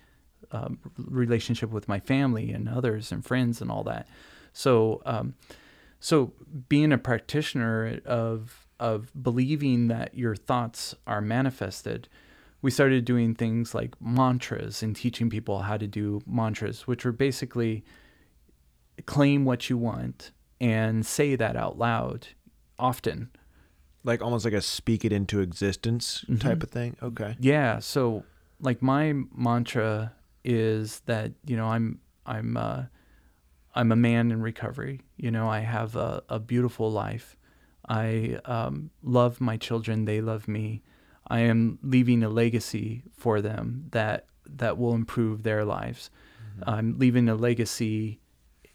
[0.51, 4.07] um, relationship with my family and others and friends and all that.
[4.53, 5.36] So, um,
[5.99, 6.34] so
[6.70, 12.09] being a practitioner of of believing that your thoughts are manifested,
[12.61, 17.13] we started doing things like mantras and teaching people how to do mantras, which were
[17.13, 17.86] basically
[19.06, 22.28] claim what you want and say that out loud
[22.80, 23.30] often.
[24.04, 26.38] Like almost like a speak it into existence mm-hmm.
[26.38, 26.96] type of thing.
[27.02, 27.36] Okay.
[27.39, 27.80] Yeah.
[27.80, 28.24] So
[28.60, 32.84] like my mantra is that you know I'm I'm uh,
[33.74, 35.02] I'm a man in recovery.
[35.18, 37.36] You know I have a, a beautiful life.
[37.88, 40.06] I um, love my children.
[40.06, 40.84] They love me.
[41.28, 46.12] I am leaving a legacy for them that that will improve their lives.
[46.60, 46.70] Mm-hmm.
[46.70, 48.20] I'm leaving a legacy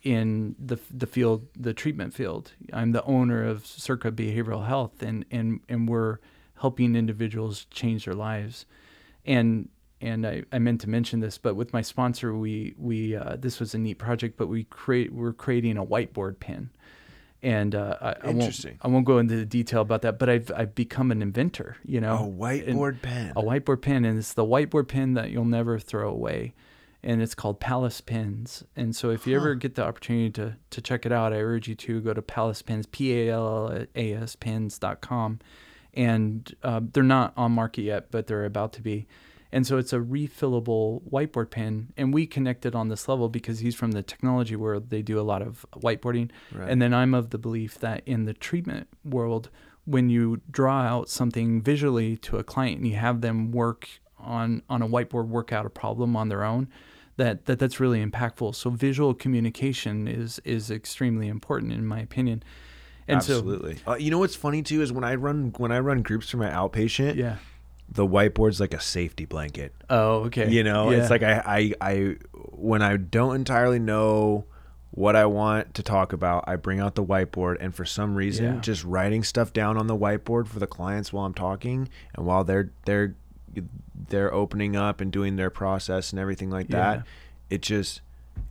[0.02, 2.52] in the the field, the treatment field.
[2.72, 6.18] I'm the owner of Circa Behavioral Health, and and and we're
[6.60, 8.66] helping individuals change their lives.
[9.24, 9.68] And
[10.00, 13.60] and I, I meant to mention this, but with my sponsor, we we uh, this
[13.60, 16.70] was a neat project, but we create we're creating a whiteboard pen,
[17.42, 20.50] and uh, I, I, won't I won't go into the detail about that, but I've
[20.56, 24.44] I've become an inventor, you know, a whiteboard pen, a whiteboard pen, and it's the
[24.44, 26.54] whiteboard pen that you'll never throw away,
[27.02, 29.40] and it's called Pallas Pens, and so if you huh.
[29.42, 32.22] ever get the opportunity to to check it out, I urge you to go to
[32.22, 35.40] Pallas Pens, P A L L A S Pens.com
[35.94, 39.06] and uh, they're not on market yet, but they're about to be.
[39.52, 41.92] And so it's a refillable whiteboard pen.
[41.96, 44.90] And we connected on this level because he's from the technology world.
[44.90, 46.30] They do a lot of whiteboarding.
[46.54, 46.70] Right.
[46.70, 49.50] And then I'm of the belief that in the treatment world,
[49.86, 53.88] when you draw out something visually to a client and you have them work
[54.18, 56.68] on, on a whiteboard, work out a problem on their own,
[57.20, 58.54] that, that that's really impactful.
[58.54, 62.42] So visual communication is is extremely important in my opinion.
[63.06, 63.76] And Absolutely.
[63.76, 66.30] So, uh, you know what's funny too is when I run when I run groups
[66.30, 67.16] for my outpatient.
[67.16, 67.36] Yeah.
[67.92, 69.74] The whiteboard's like a safety blanket.
[69.90, 70.48] Oh, okay.
[70.48, 70.98] You know, yeah.
[70.98, 72.16] it's like I, I I
[72.52, 74.46] when I don't entirely know
[74.92, 78.44] what I want to talk about, I bring out the whiteboard and for some reason
[78.44, 78.60] yeah.
[78.60, 82.44] just writing stuff down on the whiteboard for the clients while I'm talking and while
[82.44, 83.16] they're they're
[84.08, 87.02] they're opening up and doing their process and everything like that, yeah.
[87.50, 88.00] it just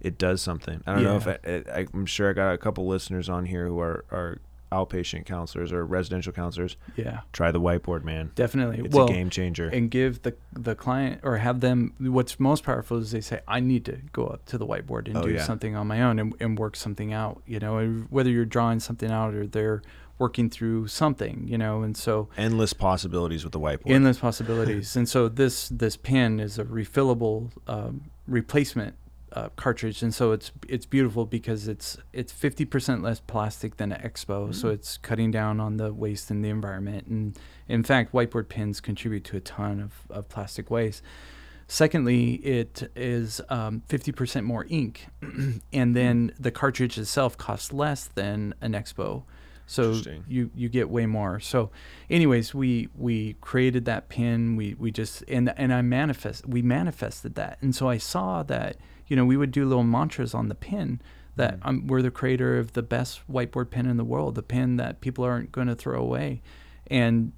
[0.02, 0.82] it does something.
[0.86, 1.38] I don't know if I,
[1.80, 4.40] I, I'm sure I got a couple listeners on here who are are
[4.72, 6.78] outpatient counselors or residential counselors.
[6.96, 8.32] Yeah, Try the whiteboard, man.
[8.36, 8.86] definitely.
[8.86, 9.68] It's well, a game changer.
[9.68, 11.94] and give the the client or have them.
[12.00, 15.18] What's most powerful is they say, "I need to go up to the whiteboard and
[15.18, 15.44] Oh, do yeah.
[15.44, 19.10] something on my own and, and work something out." You know, whether you're drawing something
[19.10, 19.82] out or they're
[20.20, 21.48] working through something.
[21.48, 23.90] You know, and so Endless possibilities with the whiteboard.
[23.92, 24.96] endless possibilities.
[25.00, 28.94] and so this this pen is a refillable um, replacement
[29.32, 33.92] uh, cartridge, and so it's it's beautiful because it's it's fifty percent less plastic than
[33.92, 34.74] an Expo, so Mm.
[34.74, 37.06] it's cutting down on the waste in the environment.
[37.08, 41.04] And in fact, whiteboard pens contribute to a ton of, of plastic waste.
[41.68, 45.06] Secondly, it is um, 50% more ink,
[45.72, 49.22] and then the cartridge itself costs less than an Expo.
[49.70, 51.40] So you you get way more.
[51.40, 51.70] So,
[52.10, 54.56] anyways, we we created that pin.
[54.56, 58.78] We we just and and I manifest we manifested that, and so I saw that
[59.06, 61.00] you know we would do little mantras on the pin
[61.36, 64.78] that um, we're the creator of the best whiteboard pen in the world, the pen
[64.78, 66.42] that people aren't going to throw away,
[66.88, 67.32] and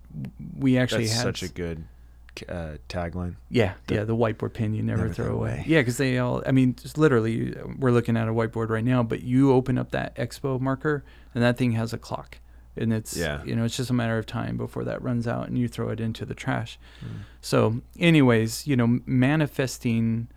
[0.57, 1.83] we actually That's had such a good
[2.49, 3.35] uh, tagline.
[3.49, 5.51] yeah, The- yeah, the whiteboard pen you never, Never throw throw away.
[5.51, 5.63] away.
[5.67, 9.03] Yeah, because they all, I mean, just literally, we're looking at a whiteboard right now,
[9.03, 11.03] but you open up that expo marker
[11.33, 12.37] and that thing has a clock.
[12.77, 13.43] And it's, Yeah.
[13.43, 15.89] you know, it's just a matter of time before that runs out and you throw
[15.89, 16.79] it into the trash.
[17.03, 17.07] Mm.
[17.41, 20.27] So, anyways, you know, manifesting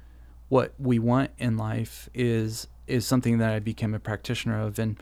[0.48, 4.78] what we want in life is is something that I became a practitioner of.
[4.78, 4.98] And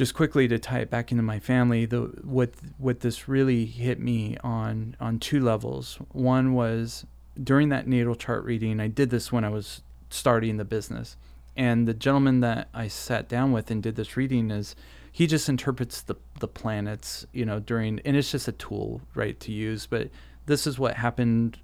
[0.00, 4.00] just quickly to tie it back into my family, the what what this really hit
[4.00, 5.98] me on on two levels.
[6.12, 7.04] One was
[7.44, 8.80] during that natal chart reading.
[8.80, 11.18] I did this when I was starting the business,
[11.54, 14.74] and the gentleman that I sat down with and did this reading is
[15.12, 19.38] he just interprets the the planets, you know, during and it's just a tool, right,
[19.40, 19.84] to use.
[19.84, 20.08] But
[20.46, 21.58] this is what happened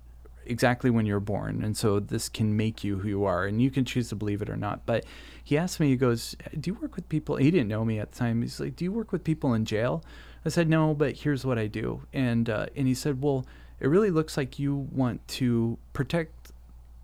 [0.45, 3.71] exactly when you're born, and so this can make you who you are, and you
[3.71, 4.85] can choose to believe it or not.
[4.85, 5.07] But
[5.47, 8.11] he asked me, he goes, "Do you work with people?" He didn't know me at
[8.11, 8.43] the time.
[8.43, 10.03] He's like, "Do you work with people in jail?"
[10.45, 13.47] I said, "No, but here's what I do." And uh, and he said, "Well,
[13.79, 16.51] it really looks like you want to protect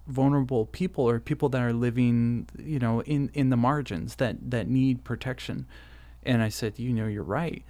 [0.09, 4.69] vulnerable people or people that are living, you know, in in the margins that that
[4.69, 5.67] need protection."
[6.25, 7.63] And I said, "You know, you're right."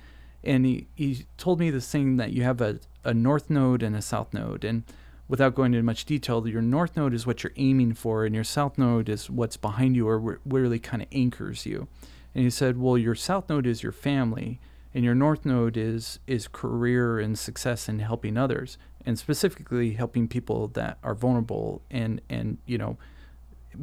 [0.42, 3.94] And he he told me this thing that you have a a north node and
[3.94, 4.84] a south node, and
[5.32, 8.44] without going into much detail, your north node is what you're aiming for, and your
[8.44, 11.88] south node is what's behind you or really kind of anchors you.
[12.34, 14.60] And he said, well, your south node is your family,
[14.92, 18.76] and your north node is is career and success and helping others,
[19.06, 22.98] and specifically helping people that are vulnerable and and you know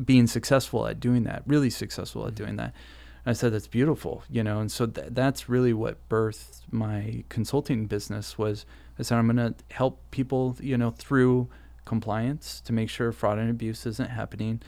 [0.06, 2.76] being successful at doing that, really successful at doing that.
[3.30, 7.86] I said that's beautiful, you know, and so th- that's really what birthed my consulting
[7.86, 8.66] business was.
[8.98, 11.48] I said I'm going to help people, you know, through
[11.86, 14.64] compliance to make sure fraud and abuse isn't happening,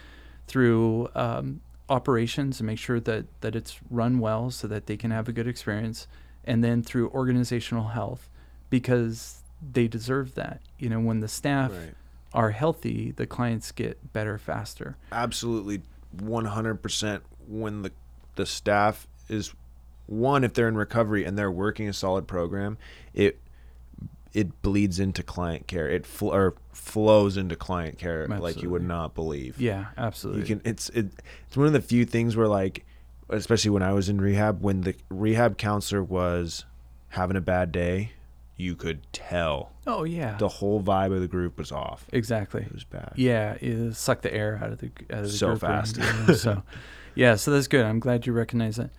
[0.46, 5.10] through um, operations to make sure that that it's run well so that they can
[5.10, 6.08] have a good experience,
[6.46, 8.30] and then through organizational health
[8.70, 9.42] because
[9.74, 10.62] they deserve that.
[10.78, 11.96] You know, when the staff Right.
[12.32, 14.98] are healthy, the clients get better faster.
[15.12, 15.82] Absolutely,
[16.16, 17.22] 100%.
[17.48, 17.92] When the
[18.42, 19.54] the staff is
[20.08, 22.78] one, if they're in recovery and they're working a solid program,
[23.14, 23.40] it
[24.34, 25.88] it bleeds into client care.
[25.88, 29.60] It fl- or flows into client care like you would not believe.
[29.62, 30.42] Yeah, absolutely.
[30.42, 30.62] You can.
[30.66, 31.08] It's it,
[31.48, 32.84] it's one of the few things where like,
[33.30, 36.66] especially when I was in rehab, when the rehab counselor was
[37.10, 38.14] having a bad day,
[38.58, 42.06] you could tell oh yeah, the whole vibe of the group was off.
[42.12, 42.62] exactly.
[42.62, 43.14] It was bad.
[43.16, 45.98] Yeah, it sucked the air out of the out of the So group fast.
[45.98, 46.64] you know, so,
[47.16, 47.86] yeah, so that's good.
[47.86, 48.92] I'm glad you recognize that.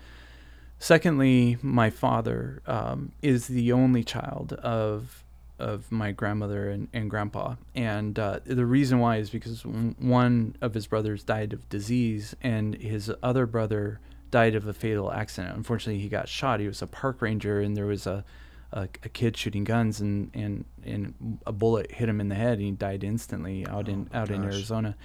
[0.78, 5.22] Secondly, my father um, is the only child of
[5.59, 10.74] of my grandmother and, and grandpa, and uh, the reason why is because one of
[10.74, 14.00] his brothers died of disease, and his other brother
[14.32, 15.55] died of a fatal accident.
[15.55, 16.59] Unfortunately, he got shot.
[16.59, 18.24] He was a park ranger, and there was a
[18.72, 22.54] a, a kid shooting guns, and, and and a bullet hit him in the head,
[22.54, 24.42] and he died instantly out in Oh my out in.
[24.44, 24.96] Arizona.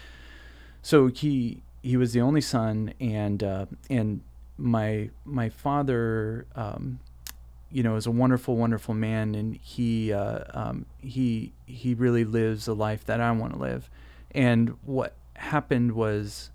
[0.81, 4.21] So he he was the only son, and uh, and
[4.57, 6.99] my my father, um,
[7.71, 12.67] you know, is a wonderful, wonderful man, and he uh, um, he he really lives
[12.67, 13.89] a life that I want to live.
[14.31, 16.51] And what happened was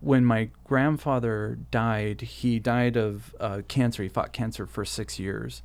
[0.00, 4.02] when my grandfather died, he died of uh, cancer.
[4.02, 5.62] He fought cancer for six years.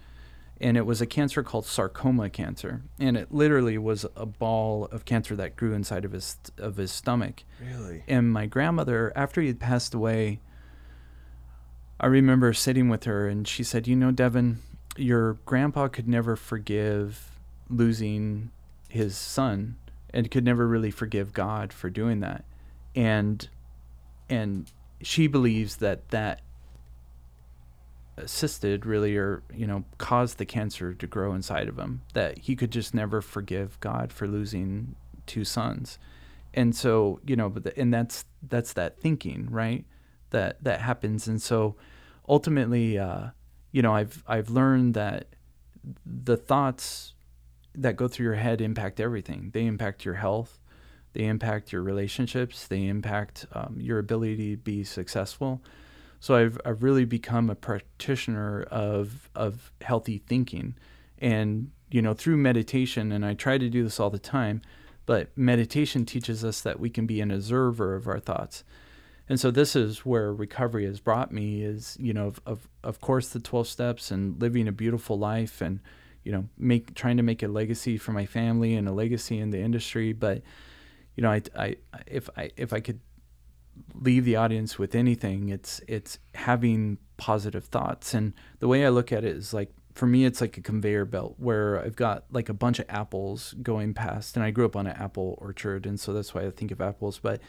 [0.61, 2.83] And it was a cancer called sarcoma cancer.
[2.99, 6.91] And it literally was a ball of cancer that grew inside of his, of his
[6.91, 7.43] stomach.
[7.59, 8.03] Really.
[8.07, 10.39] And my grandmother, after he had passed away,
[11.99, 14.59] I remember sitting with her and she said, You know, Devin,
[14.95, 17.31] your grandpa could never forgive
[17.69, 18.51] losing
[18.89, 19.75] his son
[20.13, 22.45] and could never really forgive God for doing that.
[22.95, 23.47] and
[24.29, 26.41] and she believes that that
[28.17, 32.55] assisted really or you know caused the cancer to grow inside of him that he
[32.55, 34.95] could just never forgive god for losing
[35.25, 35.97] two sons.
[36.53, 39.85] And so you know but the, and that's that's that thinking right?
[40.29, 41.27] That that happens.
[41.27, 41.75] And so
[42.27, 43.27] ultimately uh
[43.71, 45.27] you know i've i've learned that
[46.05, 47.13] the thoughts
[47.75, 49.49] that go through your head impact everything.
[49.53, 50.59] They impact your health.
[51.13, 52.67] They impact your relationships.
[52.67, 55.61] They impact um, your ability to be successful
[56.23, 60.73] so I've I've really become a practitioner of of healthy thinking,
[61.19, 64.61] and you know through meditation, and I try to do this all the time.
[65.05, 68.63] But meditation teaches us that we can be an observer of our thoughts,
[69.27, 71.61] and so this is where recovery has brought me.
[71.61, 75.59] Is you know of of, of course the twelve steps and living a beautiful life,
[75.59, 75.81] and
[76.23, 79.49] you know make trying to make a legacy for my family and a legacy in
[79.49, 80.13] the industry.
[80.13, 80.41] But
[81.17, 81.75] you know I, I
[82.07, 83.01] if I if I could
[83.93, 88.13] leave the audience with anything, it's it's having positive thoughts.
[88.13, 91.05] And the way I look at it is like for me it's like a conveyor
[91.05, 94.75] belt where I've got like a bunch of apples going past and I grew up
[94.75, 97.39] on an apple orchard and so that's why I think of apples, but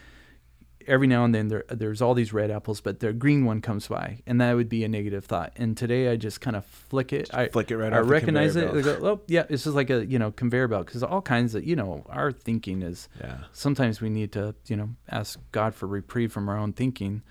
[0.87, 3.89] every now and then there, there's all these red apples, but the green one comes
[3.89, 5.53] by, and that would be a negative thought.
[5.57, 7.27] And today I just kind of flick it.
[7.27, 7.93] Just I flick it right.
[7.93, 8.73] I recognize it.
[8.83, 11.65] Go, oh yeah, it's just like a you know conveyor belt because all kinds of
[11.65, 13.09] you know our thinking is.
[13.21, 13.39] Yeah.
[13.53, 17.23] Sometimes we need to you know ask God for reprieve from our own thinking,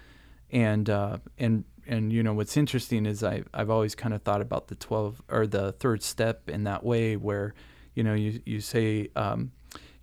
[0.52, 4.42] and uh, and and you know what's interesting is I I've always kind of thought
[4.42, 7.54] about the twelve or the third step in that way where
[7.94, 9.10] you know you you say.
[9.16, 9.52] Um,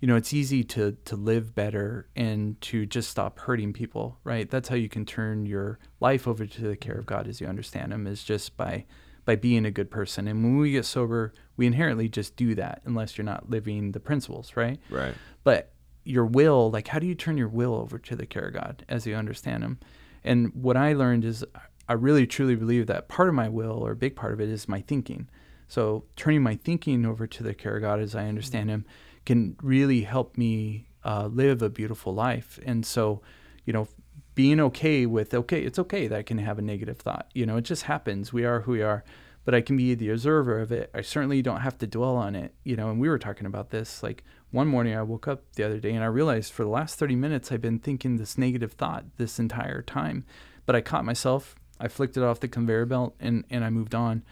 [0.01, 4.49] you know, it's easy to to live better and to just stop hurting people, right?
[4.49, 7.47] That's how you can turn your life over to the care of God as you
[7.47, 8.85] understand Him, is just by
[9.25, 10.27] by being a good person.
[10.27, 13.99] And when we get sober, we inherently just do that, unless you're not living the
[13.99, 14.79] principles, right?
[14.89, 15.13] Right.
[15.43, 15.71] But
[16.03, 18.83] your will, like, how do you turn your will over to the care of God
[18.89, 19.79] as you understand Him?
[20.23, 21.45] And what I learned is,
[21.87, 24.49] I really truly believe that part of my will, or a big part of it,
[24.49, 25.29] is my thinking.
[25.67, 28.85] So turning my thinking over to the care of God as I understand Him
[29.25, 32.59] can really help me uh, live a beautiful life.
[32.65, 33.21] And so,
[33.65, 33.87] you know,
[34.35, 37.29] being okay with okay, it's okay that I can have a negative thought.
[37.33, 38.31] You know, it just happens.
[38.31, 39.03] We are who we are,
[39.43, 40.89] but I can be the observer of it.
[40.93, 42.53] I certainly don't have to dwell on it.
[42.63, 44.01] You know, and we were talking about this.
[44.01, 46.97] Like one morning, I woke up the other day and I realized for the last
[46.97, 50.25] thirty minutes I've been thinking this negative thought this entire time,
[50.65, 51.55] but I caught myself.
[51.79, 54.23] I flicked it off the conveyor belt and and I moved on.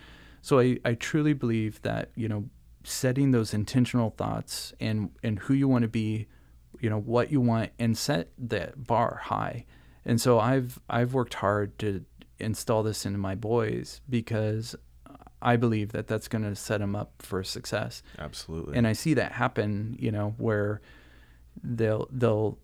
[0.41, 2.45] So I, I truly believe that you know
[2.89, 6.27] setting those intentional thoughts and and who you want to be,
[6.79, 9.65] you know, what you want and set that bar high.
[10.05, 12.05] And so I've I've worked hard to
[12.39, 14.75] install this into my boys because
[15.41, 18.01] I believe that that's going to set them up for success.
[18.17, 18.77] Absolutely.
[18.77, 20.81] And I see that happen, you know, where
[21.63, 22.57] they'll they'll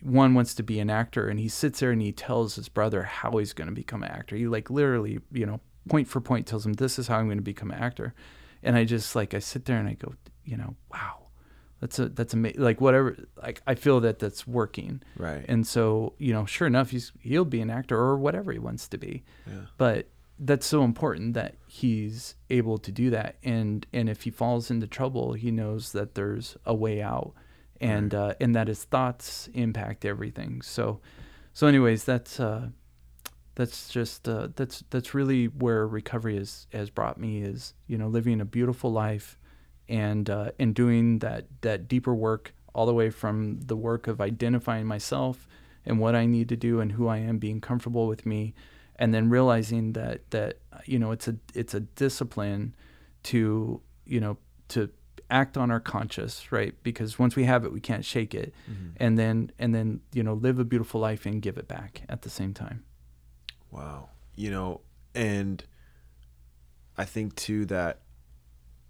[0.00, 3.02] one wants to be an actor and he sits there and he tells his brother
[3.02, 4.36] how he's going to become an actor.
[4.36, 7.38] He like literally, you know, point for point tells him this is how I'm going
[7.38, 8.14] to become an actor
[8.62, 11.26] and I just like I sit there and I go, you know, wow,
[11.80, 12.60] that's a that's amazing.
[12.60, 15.02] Like whatever, like I feel that that's working.
[15.16, 15.44] Right.
[15.48, 18.88] And so you know, sure enough, he's he'll be an actor or whatever he wants
[18.88, 19.24] to be.
[19.46, 19.66] Yeah.
[19.76, 24.70] But that's so important that he's able to do that, and and if he falls
[24.70, 27.32] into trouble, he knows that there's a way out,
[27.80, 28.20] and right.
[28.20, 30.62] uh, and that his thoughts impact everything.
[30.62, 31.00] So,
[31.52, 32.40] so anyways, that's.
[32.40, 32.68] Uh,
[33.56, 38.06] that's just uh, that's that's really where recovery has has brought me is you know
[38.06, 39.38] living a beautiful life
[39.88, 44.20] and uh, and doing that that deeper work all the way from the work of
[44.20, 45.48] identifying myself
[45.86, 48.54] and what I need to do and who I am being comfortable with me
[48.96, 52.74] and then realizing that that you know it's a it's a discipline
[53.24, 54.36] to you know
[54.68, 54.90] to
[55.30, 56.74] act on our conscious right?
[56.82, 58.52] Because once we have it we can't shake it.
[58.70, 58.88] Mm-hmm.
[58.98, 62.20] and then and then you know live a beautiful life and give it back at
[62.20, 62.84] the same time
[63.70, 64.10] Wow.
[64.34, 64.80] You know,
[65.14, 65.62] and
[66.96, 68.00] I think too that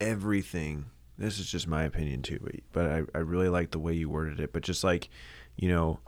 [0.00, 0.86] everything
[1.18, 4.10] this is just my opinion too, but, but I, I really like the way you
[4.10, 4.52] worded it.
[4.52, 5.08] But just like,
[5.56, 5.98] you know,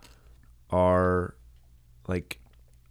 [0.71, 1.35] our
[2.07, 2.39] like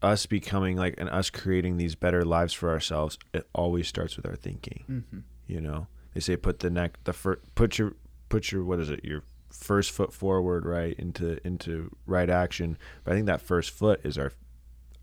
[0.02, 4.26] us becoming like and us creating these better lives for ourselves, it always starts with
[4.26, 4.84] our thinking.
[4.90, 5.20] Mm-hmm.
[5.46, 7.94] You know, they say put the neck the first put your
[8.30, 12.78] put your what is it your first foot forward right into into right action.
[13.04, 14.32] But I think that first foot is our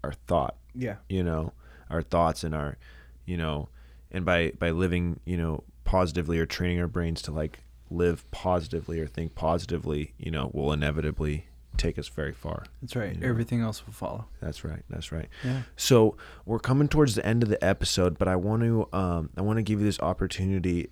[0.02, 0.96] our thought yeah.
[1.08, 1.52] You know,
[1.90, 2.76] our thoughts and our,
[3.24, 3.68] you know,
[4.10, 7.60] and by by living, you know, positively or training our brains to like
[7.90, 11.46] live positively or think positively, you know, will inevitably
[11.76, 12.64] take us very far.
[12.80, 13.14] That's right.
[13.14, 13.28] You know?
[13.28, 14.26] Everything else will follow.
[14.40, 14.82] That's right.
[14.88, 15.28] That's right.
[15.44, 15.62] Yeah.
[15.76, 19.42] So we're coming towards the end of the episode, but I want to um I
[19.42, 20.90] want to give you this opportunity.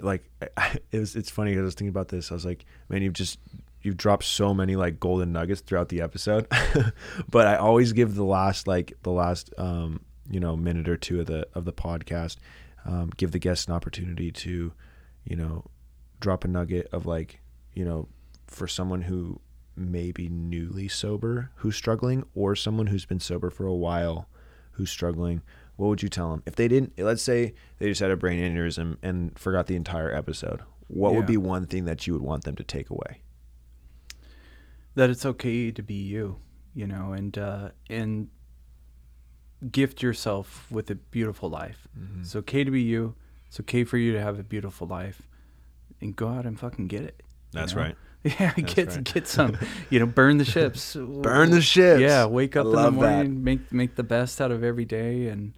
[0.00, 0.24] Like
[0.92, 2.30] it was, it's funny because I was thinking about this.
[2.30, 3.38] I was like, man, you've just
[3.86, 6.46] you've dropped so many like golden nuggets throughout the episode,
[7.30, 11.20] but I always give the last like the last um, you know minute or two
[11.20, 12.36] of the of the podcast,
[12.84, 14.72] um, give the guests an opportunity to,
[15.24, 15.64] you know,
[16.20, 17.40] drop a nugget of like
[17.72, 18.08] you know
[18.48, 19.40] for someone who
[19.76, 24.26] may be newly sober who's struggling or someone who's been sober for a while
[24.72, 25.42] who's struggling
[25.76, 26.42] what would you tell them?
[26.46, 30.14] If they didn't let's say they just had a brain aneurysm and forgot the entire
[30.14, 33.20] episode what would be one thing that you would want them to take away
[34.96, 36.36] that it's okay to be you,
[36.74, 38.28] you know, and uh, and
[39.70, 41.86] gift yourself with a beautiful life.
[41.98, 42.22] Mm-hmm.
[42.22, 43.14] It's okay to be you.
[43.48, 45.22] It's okay for you to have a beautiful life,
[46.00, 47.22] and go out and fucking get it.
[47.52, 47.82] That's know?
[47.82, 47.96] right.
[48.26, 49.04] Yeah, That's get right.
[49.04, 49.56] get some.
[49.88, 50.96] You know, burn the ships.
[50.96, 53.00] burn the ships Yeah, wake up in the love that.
[53.00, 55.52] morning, make make the best out of every day, and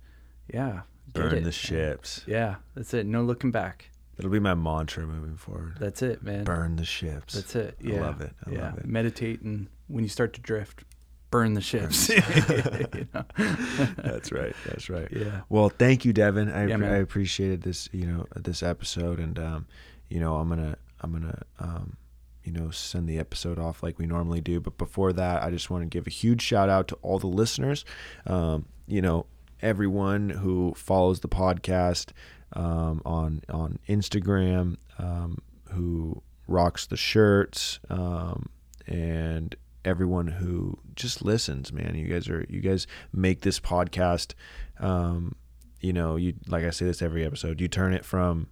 [0.52, 0.82] yeah,
[1.14, 3.06] burn the ships Yeah, that's it.
[3.06, 3.88] No looking back.
[4.18, 6.44] That'll be my mantra moving forward That's it, man.
[6.44, 7.78] burn the ships That's it.
[7.86, 8.32] I love it.
[8.46, 8.60] I yeah.
[8.64, 8.86] love it.
[8.86, 10.84] Meditate and when you start to drift,
[11.30, 12.08] burn the ships.
[12.08, 13.24] the You know?
[14.02, 15.42] that's right that's right Yeah.
[15.48, 16.50] Well, thank you, Devin.
[16.50, 16.76] I, Yeah.
[16.76, 19.66] I appreciated this, you know, this episode, and um,
[20.08, 21.96] you know, I'm gonna, I'm gonna, um,
[22.44, 24.60] you know, send the episode off like we normally do.
[24.60, 27.26] But before that, I just want to give a huge shout out to all the
[27.26, 27.84] listeners.
[28.26, 29.26] Um, you know,
[29.60, 32.10] everyone who follows the podcast
[32.54, 35.38] um, on on Instagram, um,
[35.70, 38.48] who rocks the shirts, um,
[38.86, 39.54] and
[39.84, 41.72] everyone who just listens.
[41.72, 44.34] Man, you guys are you guys make this podcast.
[44.78, 45.34] Um,
[45.80, 47.60] you know, you like I say this every episode.
[47.60, 48.48] You turn it from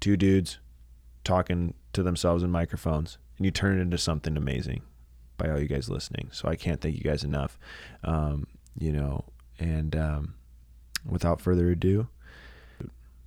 [0.00, 0.58] two dudes
[1.22, 4.82] talking to themselves in microphones, and you turn it into something amazing
[5.36, 6.28] by all you guys listening.
[6.32, 7.58] So I can't thank you guys enough.
[8.02, 8.46] Um,
[8.78, 9.24] you know,
[9.58, 10.34] and um,
[11.06, 12.08] without further ado,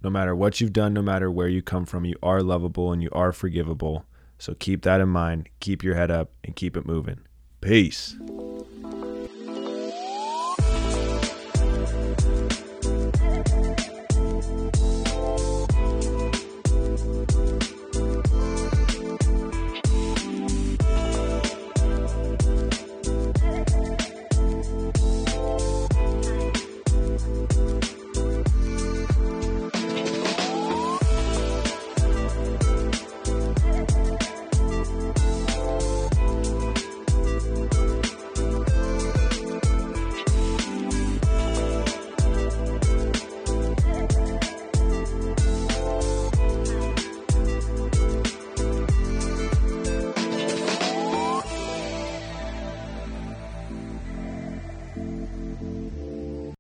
[0.08, 3.04] no matter what you've done, no matter where you come from, you are lovable and
[3.04, 4.06] you are forgivable.
[4.38, 5.50] So keep that in mind.
[5.60, 7.20] Keep your head up and keep it moving.
[7.60, 8.16] Peace.